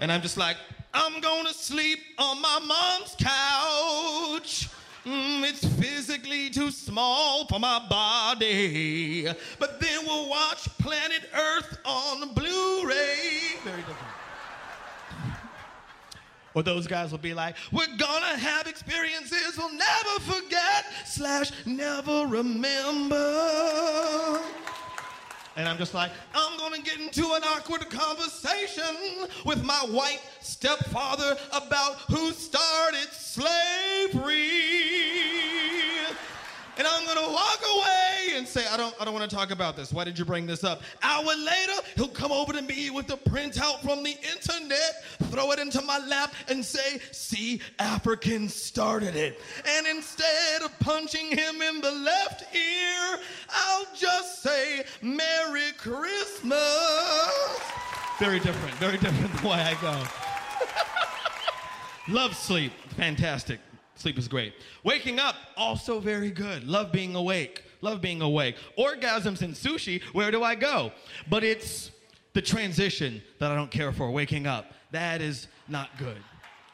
And 0.00 0.10
I'm 0.10 0.22
just 0.22 0.38
like, 0.38 0.56
I'm 0.94 1.20
gonna 1.20 1.52
sleep 1.52 1.98
on 2.18 2.40
my 2.40 2.58
mom's 2.58 3.14
couch. 3.18 4.68
Mm, 5.04 5.42
it's 5.42 5.64
physically 5.80 6.48
too 6.50 6.70
small 6.70 7.44
for 7.46 7.58
my 7.58 7.84
body. 7.88 9.26
But 9.58 9.80
then 9.80 10.06
we'll 10.06 10.28
watch 10.28 10.68
Planet 10.78 11.28
Earth 11.34 11.78
on 11.84 12.32
Blu 12.34 12.86
ray. 12.86 13.58
Very 13.64 13.78
different. 13.78 13.98
Or 16.54 16.62
those 16.62 16.86
guys 16.86 17.10
will 17.10 17.18
be 17.18 17.32
like, 17.32 17.56
we're 17.72 17.96
gonna 17.96 18.36
have 18.36 18.66
experiences 18.66 19.56
we'll 19.56 19.72
never 19.72 20.20
forget, 20.20 20.84
slash, 21.06 21.50
never 21.64 22.26
remember. 22.26 23.18
And 25.56 25.68
I'm 25.68 25.76
just 25.76 25.92
like, 25.92 26.10
I'm 26.34 26.58
gonna 26.58 26.80
get 26.80 26.98
into 26.98 27.32
an 27.34 27.42
awkward 27.44 27.88
conversation 27.90 29.28
with 29.44 29.62
my 29.64 29.74
white 29.90 30.20
stepfather 30.40 31.36
about 31.52 31.96
who 32.08 32.32
started 32.32 33.08
slavery. 33.12 34.32
And 36.78 36.86
I'm 36.86 37.04
gonna 37.04 37.30
walk 37.30 37.60
away 37.62 38.38
and 38.38 38.48
say, 38.48 38.64
I 38.66 38.78
don't, 38.78 38.94
I 38.98 39.04
don't 39.04 39.12
wanna 39.12 39.28
talk 39.28 39.50
about 39.50 39.76
this. 39.76 39.92
Why 39.92 40.04
did 40.04 40.18
you 40.18 40.24
bring 40.24 40.46
this 40.46 40.64
up? 40.64 40.80
Hour 41.02 41.24
later, 41.24 41.82
he'll 41.96 42.08
come 42.08 42.32
over 42.32 42.52
to 42.54 42.62
me 42.62 42.88
with 42.88 43.06
the 43.06 43.18
printout 43.18 43.80
from 43.82 44.02
the 44.02 44.16
internet, 44.32 45.04
throw 45.24 45.52
it 45.52 45.58
into 45.58 45.82
my 45.82 45.98
lap, 46.06 46.34
and 46.48 46.64
say, 46.64 46.98
See, 47.10 47.60
Africans 47.78 48.54
started 48.54 49.16
it. 49.16 49.38
And 49.68 49.86
instead 49.86 50.62
of 50.62 50.76
punching 50.80 51.26
him 51.26 51.60
in 51.60 51.82
the 51.82 51.92
left 51.92 52.54
ear, 52.54 53.18
I'll 53.50 53.86
just 53.94 54.42
say, 54.42 54.84
Merry 55.02 55.41
Christmas. 55.82 57.60
Very 58.20 58.38
different, 58.38 58.72
very 58.76 58.98
different 58.98 59.34
the 59.42 59.48
way 59.48 59.54
I 59.54 59.74
go. 59.80 60.04
Love 62.12 62.36
sleep, 62.36 62.72
fantastic. 62.96 63.58
Sleep 63.96 64.16
is 64.16 64.28
great. 64.28 64.54
Waking 64.84 65.18
up, 65.18 65.34
also 65.56 65.98
very 65.98 66.30
good. 66.30 66.68
Love 66.68 66.92
being 66.92 67.16
awake. 67.16 67.64
Love 67.80 68.00
being 68.00 68.22
awake. 68.22 68.54
Orgasms 68.78 69.42
and 69.42 69.54
sushi, 69.54 70.00
where 70.12 70.30
do 70.30 70.44
I 70.44 70.54
go? 70.54 70.92
But 71.28 71.42
it's 71.42 71.90
the 72.32 72.42
transition 72.42 73.20
that 73.40 73.50
I 73.50 73.56
don't 73.56 73.70
care 73.70 73.90
for. 73.90 74.08
Waking 74.12 74.46
up, 74.46 74.74
that 74.92 75.20
is 75.20 75.48
not 75.66 75.98
good. 75.98 76.18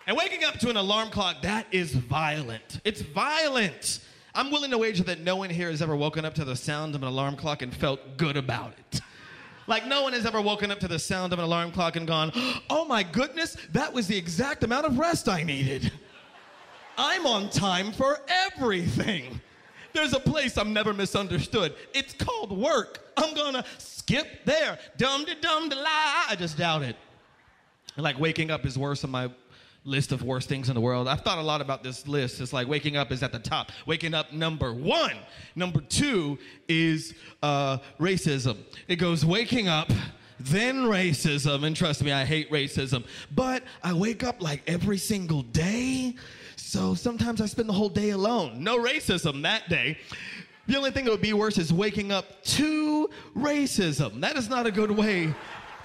And 0.06 0.18
waking 0.18 0.44
up 0.44 0.58
to 0.58 0.68
an 0.68 0.76
alarm 0.76 1.08
clock, 1.08 1.40
that 1.42 1.66
is 1.72 1.94
violent. 1.94 2.82
It's 2.84 3.00
violent. 3.00 4.00
I'm 4.38 4.52
willing 4.52 4.70
to 4.70 4.78
wager 4.78 5.02
that 5.02 5.18
no 5.18 5.34
one 5.34 5.50
here 5.50 5.68
has 5.68 5.82
ever 5.82 5.96
woken 5.96 6.24
up 6.24 6.32
to 6.34 6.44
the 6.44 6.54
sound 6.54 6.94
of 6.94 7.02
an 7.02 7.08
alarm 7.08 7.34
clock 7.34 7.60
and 7.60 7.74
felt 7.74 8.16
good 8.16 8.36
about 8.36 8.72
it. 8.78 9.00
Like, 9.66 9.84
no 9.84 10.04
one 10.04 10.12
has 10.12 10.24
ever 10.24 10.40
woken 10.40 10.70
up 10.70 10.78
to 10.78 10.86
the 10.86 11.00
sound 11.00 11.32
of 11.32 11.40
an 11.40 11.44
alarm 11.44 11.72
clock 11.72 11.96
and 11.96 12.06
gone, 12.06 12.30
oh 12.70 12.84
my 12.84 13.02
goodness, 13.02 13.56
that 13.72 13.92
was 13.92 14.06
the 14.06 14.16
exact 14.16 14.62
amount 14.62 14.86
of 14.86 14.96
rest 14.96 15.28
I 15.28 15.42
needed. 15.42 15.90
I'm 16.96 17.26
on 17.26 17.50
time 17.50 17.90
for 17.90 18.20
everything. 18.28 19.40
There's 19.92 20.12
a 20.12 20.20
place 20.20 20.56
I'm 20.56 20.72
never 20.72 20.94
misunderstood. 20.94 21.74
It's 21.92 22.12
called 22.12 22.56
work. 22.56 23.10
I'm 23.16 23.34
gonna 23.34 23.64
skip 23.78 24.44
there. 24.44 24.78
Dum 24.98 25.24
de 25.24 25.34
dum 25.34 25.68
de 25.68 25.74
la. 25.74 25.82
I 26.28 26.36
just 26.38 26.56
doubt 26.56 26.82
it. 26.82 26.94
Like 27.96 28.20
waking 28.20 28.52
up 28.52 28.64
is 28.64 28.78
worse 28.78 29.00
than 29.00 29.10
my 29.10 29.30
list 29.88 30.12
of 30.12 30.22
worst 30.22 30.48
things 30.48 30.68
in 30.68 30.74
the 30.74 30.80
world. 30.80 31.08
I've 31.08 31.22
thought 31.22 31.38
a 31.38 31.42
lot 31.42 31.60
about 31.60 31.82
this 31.82 32.06
list. 32.06 32.40
It's 32.40 32.52
like 32.52 32.68
waking 32.68 32.96
up 32.96 33.10
is 33.10 33.22
at 33.22 33.32
the 33.32 33.38
top. 33.38 33.72
Waking 33.86 34.14
up 34.14 34.32
number 34.32 34.72
one. 34.72 35.16
Number 35.56 35.80
two 35.80 36.38
is 36.68 37.14
uh, 37.42 37.78
racism. 37.98 38.58
It 38.86 38.96
goes 38.96 39.24
waking 39.24 39.68
up, 39.68 39.90
then 40.38 40.84
racism. 40.84 41.64
And 41.64 41.74
trust 41.74 42.04
me, 42.04 42.12
I 42.12 42.24
hate 42.24 42.50
racism. 42.50 43.04
But 43.34 43.62
I 43.82 43.92
wake 43.94 44.22
up 44.22 44.42
like 44.42 44.62
every 44.66 44.98
single 44.98 45.42
day. 45.42 46.14
So 46.56 46.94
sometimes 46.94 47.40
I 47.40 47.46
spend 47.46 47.68
the 47.68 47.74
whole 47.74 47.88
day 47.88 48.10
alone. 48.10 48.62
No 48.62 48.78
racism 48.78 49.42
that 49.42 49.68
day. 49.68 49.98
The 50.66 50.76
only 50.76 50.90
thing 50.90 51.06
that 51.06 51.10
would 51.10 51.22
be 51.22 51.32
worse 51.32 51.56
is 51.56 51.72
waking 51.72 52.12
up 52.12 52.42
to 52.44 53.08
racism. 53.34 54.20
That 54.20 54.36
is 54.36 54.50
not 54.50 54.66
a 54.66 54.70
good 54.70 54.90
way 54.90 55.34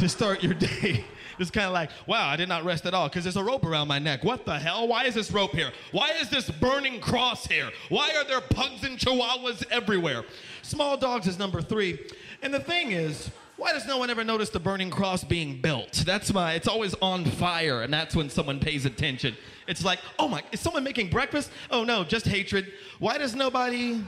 to 0.04 0.10
start 0.10 0.44
your 0.44 0.54
day. 0.82 1.06
It's 1.39 1.50
kind 1.50 1.66
of 1.66 1.74
like, 1.74 1.89
wow, 2.06 2.28
I 2.28 2.36
did 2.36 2.50
not 2.50 2.63
rest 2.63 2.86
at 2.86 2.94
all 2.94 3.08
because 3.08 3.24
there's 3.24 3.38
a 3.38 3.44
rope 3.44 3.66
around 3.66 3.88
my 3.88 4.00
neck. 4.00 4.24
What 4.24 4.46
the 4.46 4.60
hell? 4.60 4.88
Why 4.88 5.06
is 5.06 5.16
this 5.16 5.32
rope 5.32 5.52
here? 5.52 5.72
Why 5.92 6.12
is 6.22 6.30
this 6.30 6.50
burning 6.50 7.00
cross 7.00 7.48
here? 7.48 7.72
Why 7.89 8.12
are 8.16 8.24
there 8.26 8.42
pugs 8.42 8.84
and 8.84 9.00
chihuahuas 9.00 9.63
everywhere? 9.72 10.26
Small 10.62 10.98
dogs 10.98 11.26
is 11.26 11.39
number 11.39 11.62
three. 11.62 12.00
And 12.42 12.54
the 12.54 12.60
thing 12.60 12.92
is, 12.92 13.32
why 13.56 13.72
does 13.72 13.88
no 13.88 13.98
one 13.98 14.10
ever 14.10 14.24
notice 14.24 14.50
the 14.50 14.60
burning 14.60 14.92
cross 14.92 15.24
being 15.24 15.60
built? 15.62 16.04
That's 16.06 16.34
my, 16.34 16.54
it's 16.54 16.68
always 16.68 16.94
on 17.02 17.24
fire, 17.26 17.82
and 17.82 17.94
that's 17.94 18.16
when 18.16 18.30
someone 18.30 18.60
pays 18.60 18.86
attention. 18.86 19.38
It's 19.68 19.86
like, 19.86 20.00
oh 20.20 20.28
my, 20.28 20.44
is 20.52 20.60
someone 20.60 20.84
making 20.84 21.10
breakfast? 21.10 21.50
Oh 21.72 21.84
no, 21.84 22.04
just 22.04 22.28
hatred. 22.28 22.74
Why 23.00 23.18
does 23.18 23.36
nobody 23.36 24.02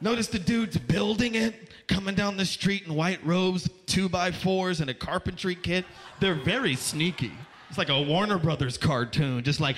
Notice 0.00 0.28
the 0.28 0.38
dudes 0.38 0.76
building 0.76 1.34
it, 1.36 1.54
coming 1.88 2.14
down 2.14 2.36
the 2.36 2.44
street 2.44 2.86
in 2.86 2.94
white 2.94 3.24
robes, 3.24 3.68
two 3.86 4.08
by 4.08 4.30
fours, 4.30 4.80
and 4.80 4.90
a 4.90 4.94
carpentry 4.94 5.54
kit. 5.54 5.86
They're 6.20 6.34
very 6.34 6.76
sneaky. 6.76 7.32
It's 7.68 7.78
like 7.78 7.88
a 7.88 8.02
Warner 8.02 8.38
Brothers 8.38 8.76
cartoon, 8.76 9.42
just 9.42 9.58
like. 9.58 9.76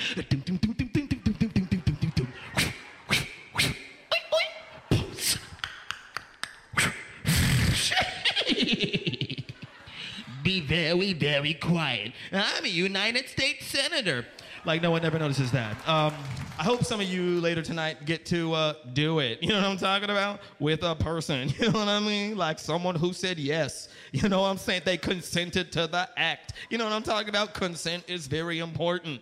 Be 10.43 10.61
very, 10.61 11.13
very 11.13 11.55
quiet. 11.55 12.13
I'm 12.33 12.65
a 12.65 12.69
United 12.69 13.29
States 13.29 13.67
Senator. 13.67 14.27
Like, 14.65 14.83
no 14.83 14.91
one 14.91 15.05
ever 15.05 15.19
notices 15.19 15.53
that. 15.53 15.77
Um, 15.89 16.15
I 16.59 16.65
hope 16.65 16.85
some 16.85 17.01
of 17.01 17.07
you 17.07 17.41
later 17.41 17.63
tonight 17.63 18.05
get 18.05 18.27
to 18.27 18.53
uh, 18.53 18.75
do 18.93 19.21
it. 19.21 19.41
You 19.41 19.51
know 19.51 19.61
what 19.61 19.65
I'm 19.65 19.77
talking 19.77 20.11
about? 20.11 20.41
With 20.59 20.83
a 20.83 20.97
person. 20.97 21.53
You 21.59 21.71
know 21.71 21.79
what 21.79 21.89
I 21.89 22.01
mean? 22.01 22.37
Like 22.37 22.59
someone 22.59 22.97
who 22.97 23.13
said 23.13 23.39
yes. 23.39 23.89
You 24.11 24.29
know 24.29 24.41
what 24.41 24.49
I'm 24.49 24.59
saying? 24.59 24.83
They 24.85 24.97
consented 24.97 25.71
to 25.73 25.87
the 25.87 26.09
act. 26.17 26.55
You 26.69 26.79
know 26.79 26.85
what 26.85 26.93
I'm 26.93 27.05
talking 27.05 27.29
about? 27.29 27.55
Consent 27.55 28.03
is 28.09 28.27
very 28.27 28.59
important. 28.59 29.21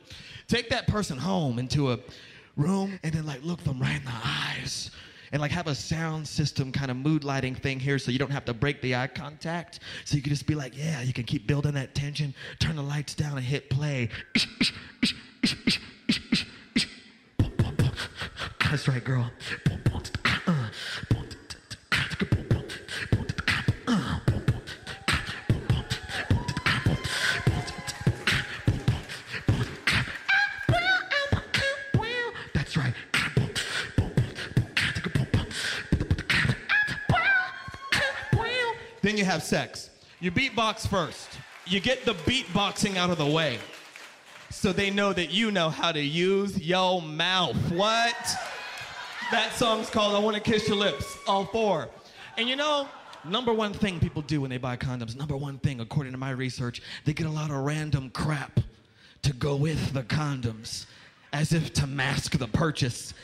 Take 0.48 0.70
that 0.70 0.86
person 0.86 1.18
home 1.18 1.58
into 1.58 1.92
a 1.92 1.98
room 2.56 2.98
and 3.02 3.12
then, 3.12 3.26
like, 3.26 3.42
look 3.42 3.62
them 3.64 3.80
right 3.80 3.98
in 3.98 4.04
the 4.04 4.12
eyes 4.24 4.90
and 5.32 5.42
like 5.42 5.50
have 5.50 5.66
a 5.66 5.74
sound 5.74 6.26
system 6.26 6.70
kind 6.72 6.90
of 6.90 6.96
mood 6.96 7.24
lighting 7.24 7.54
thing 7.54 7.80
here 7.80 7.98
so 7.98 8.10
you 8.10 8.18
don't 8.18 8.30
have 8.30 8.44
to 8.44 8.54
break 8.54 8.80
the 8.80 8.94
eye 8.94 9.08
contact. 9.08 9.80
So 10.04 10.16
you 10.16 10.22
can 10.22 10.30
just 10.30 10.46
be 10.46 10.54
like, 10.54 10.76
yeah, 10.76 11.02
you 11.02 11.12
can 11.12 11.24
keep 11.24 11.46
building 11.46 11.72
that 11.72 11.94
tension, 11.94 12.32
turn 12.60 12.76
the 12.76 12.82
lights 12.82 13.14
down 13.14 13.36
and 13.36 13.44
hit 13.44 13.68
play. 13.68 14.08
That's 18.76 18.88
right, 18.88 19.02
girl. 19.02 19.30
That's 32.52 32.76
right. 32.76 32.92
Then 39.00 39.16
you 39.16 39.24
have 39.24 39.42
sex. 39.42 39.88
You 40.20 40.30
beatbox 40.30 40.86
first. 40.86 41.30
You 41.64 41.80
get 41.80 42.04
the 42.04 42.12
beatboxing 42.12 42.98
out 42.98 43.08
of 43.08 43.16
the 43.16 43.24
way. 43.24 43.58
So 44.50 44.72
they 44.72 44.90
know 44.90 45.12
that 45.12 45.30
you 45.30 45.50
know 45.50 45.70
how 45.70 45.92
to 45.92 46.00
use 46.00 46.58
your 46.58 47.02
mouth. 47.02 47.56
What? 47.70 48.25
That 49.32 49.52
song's 49.54 49.90
called 49.90 50.14
I 50.14 50.20
Wanna 50.20 50.38
Kiss 50.38 50.68
Your 50.68 50.76
Lips. 50.76 51.18
All 51.26 51.46
four. 51.46 51.88
And 52.38 52.48
you 52.48 52.54
know, 52.54 52.88
number 53.24 53.52
one 53.52 53.72
thing 53.72 53.98
people 53.98 54.22
do 54.22 54.40
when 54.40 54.50
they 54.50 54.56
buy 54.56 54.76
condoms, 54.76 55.16
number 55.16 55.36
one 55.36 55.58
thing, 55.58 55.80
according 55.80 56.12
to 56.12 56.18
my 56.18 56.30
research, 56.30 56.80
they 57.04 57.12
get 57.12 57.26
a 57.26 57.30
lot 57.30 57.50
of 57.50 57.56
random 57.56 58.10
crap 58.10 58.60
to 59.22 59.32
go 59.32 59.56
with 59.56 59.92
the 59.92 60.04
condoms, 60.04 60.86
as 61.32 61.52
if 61.52 61.72
to 61.72 61.88
mask 61.88 62.38
the 62.38 62.46
purchase. 62.46 63.14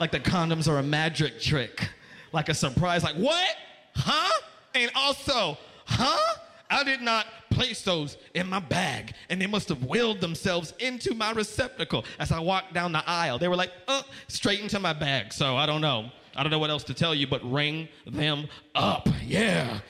Like 0.00 0.12
the 0.12 0.20
condoms 0.20 0.66
are 0.66 0.78
a 0.78 0.82
magic 0.82 1.40
trick. 1.40 1.90
Like 2.32 2.48
a 2.48 2.54
surprise, 2.54 3.02
like, 3.02 3.16
what? 3.16 3.56
Huh? 3.94 4.40
And 4.74 4.90
also, 4.94 5.58
huh? 5.84 6.36
I 6.70 6.84
did 6.84 7.02
not 7.02 7.26
place 7.58 7.82
those 7.82 8.16
in 8.34 8.48
my 8.48 8.60
bag, 8.60 9.14
and 9.28 9.40
they 9.42 9.46
must 9.48 9.68
have 9.68 9.82
willed 9.82 10.20
themselves 10.20 10.74
into 10.78 11.12
my 11.12 11.32
receptacle 11.32 12.04
as 12.20 12.30
I 12.30 12.38
walked 12.38 12.72
down 12.72 12.92
the 12.92 13.02
aisle. 13.04 13.38
They 13.38 13.48
were 13.48 13.56
like, 13.56 13.72
uh, 13.88 14.02
straight 14.28 14.60
into 14.60 14.78
my 14.78 14.92
bag, 14.92 15.32
so 15.32 15.56
I 15.56 15.66
don't 15.66 15.80
know. 15.80 16.10
I 16.36 16.44
don't 16.44 16.52
know 16.52 16.60
what 16.60 16.70
else 16.70 16.84
to 16.84 16.94
tell 16.94 17.16
you, 17.16 17.26
but 17.26 17.42
ring 17.42 17.88
them 18.06 18.46
up. 18.76 19.08
Yeah. 19.26 19.80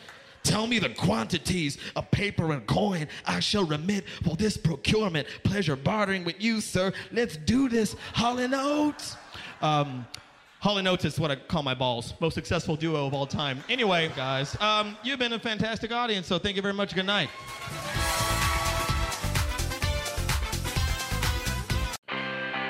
Tell 0.44 0.66
me 0.66 0.78
the 0.78 0.88
quantities 0.88 1.76
of 1.94 2.10
paper 2.10 2.52
and 2.52 2.66
coin 2.66 3.06
I 3.26 3.40
shall 3.40 3.64
remit 3.64 4.08
for 4.24 4.34
this 4.34 4.56
procurement. 4.56 5.28
Pleasure 5.44 5.76
bartering 5.76 6.24
with 6.24 6.40
you, 6.40 6.62
sir. 6.62 6.90
Let's 7.12 7.36
do 7.36 7.68
this, 7.68 7.94
Hall 8.14 8.38
and 8.38 8.54
Oates. 8.54 9.14
Um, 9.60 10.06
Hall 10.60 10.78
and 10.78 10.88
Oates 10.88 11.04
is 11.04 11.20
what 11.20 11.30
I 11.30 11.36
call 11.36 11.62
my 11.62 11.74
balls. 11.74 12.14
Most 12.20 12.34
successful 12.34 12.74
duo 12.74 13.06
of 13.06 13.14
all 13.14 13.26
time. 13.26 13.62
Anyway, 13.68 14.10
guys, 14.16 14.60
um, 14.60 14.96
you've 15.04 15.20
been 15.20 15.32
a 15.32 15.38
fantastic 15.38 15.92
audience, 15.92 16.26
so 16.26 16.38
thank 16.38 16.56
you 16.56 16.62
very 16.62 16.74
much. 16.74 16.94
Good 16.94 17.06
night. 17.06 17.28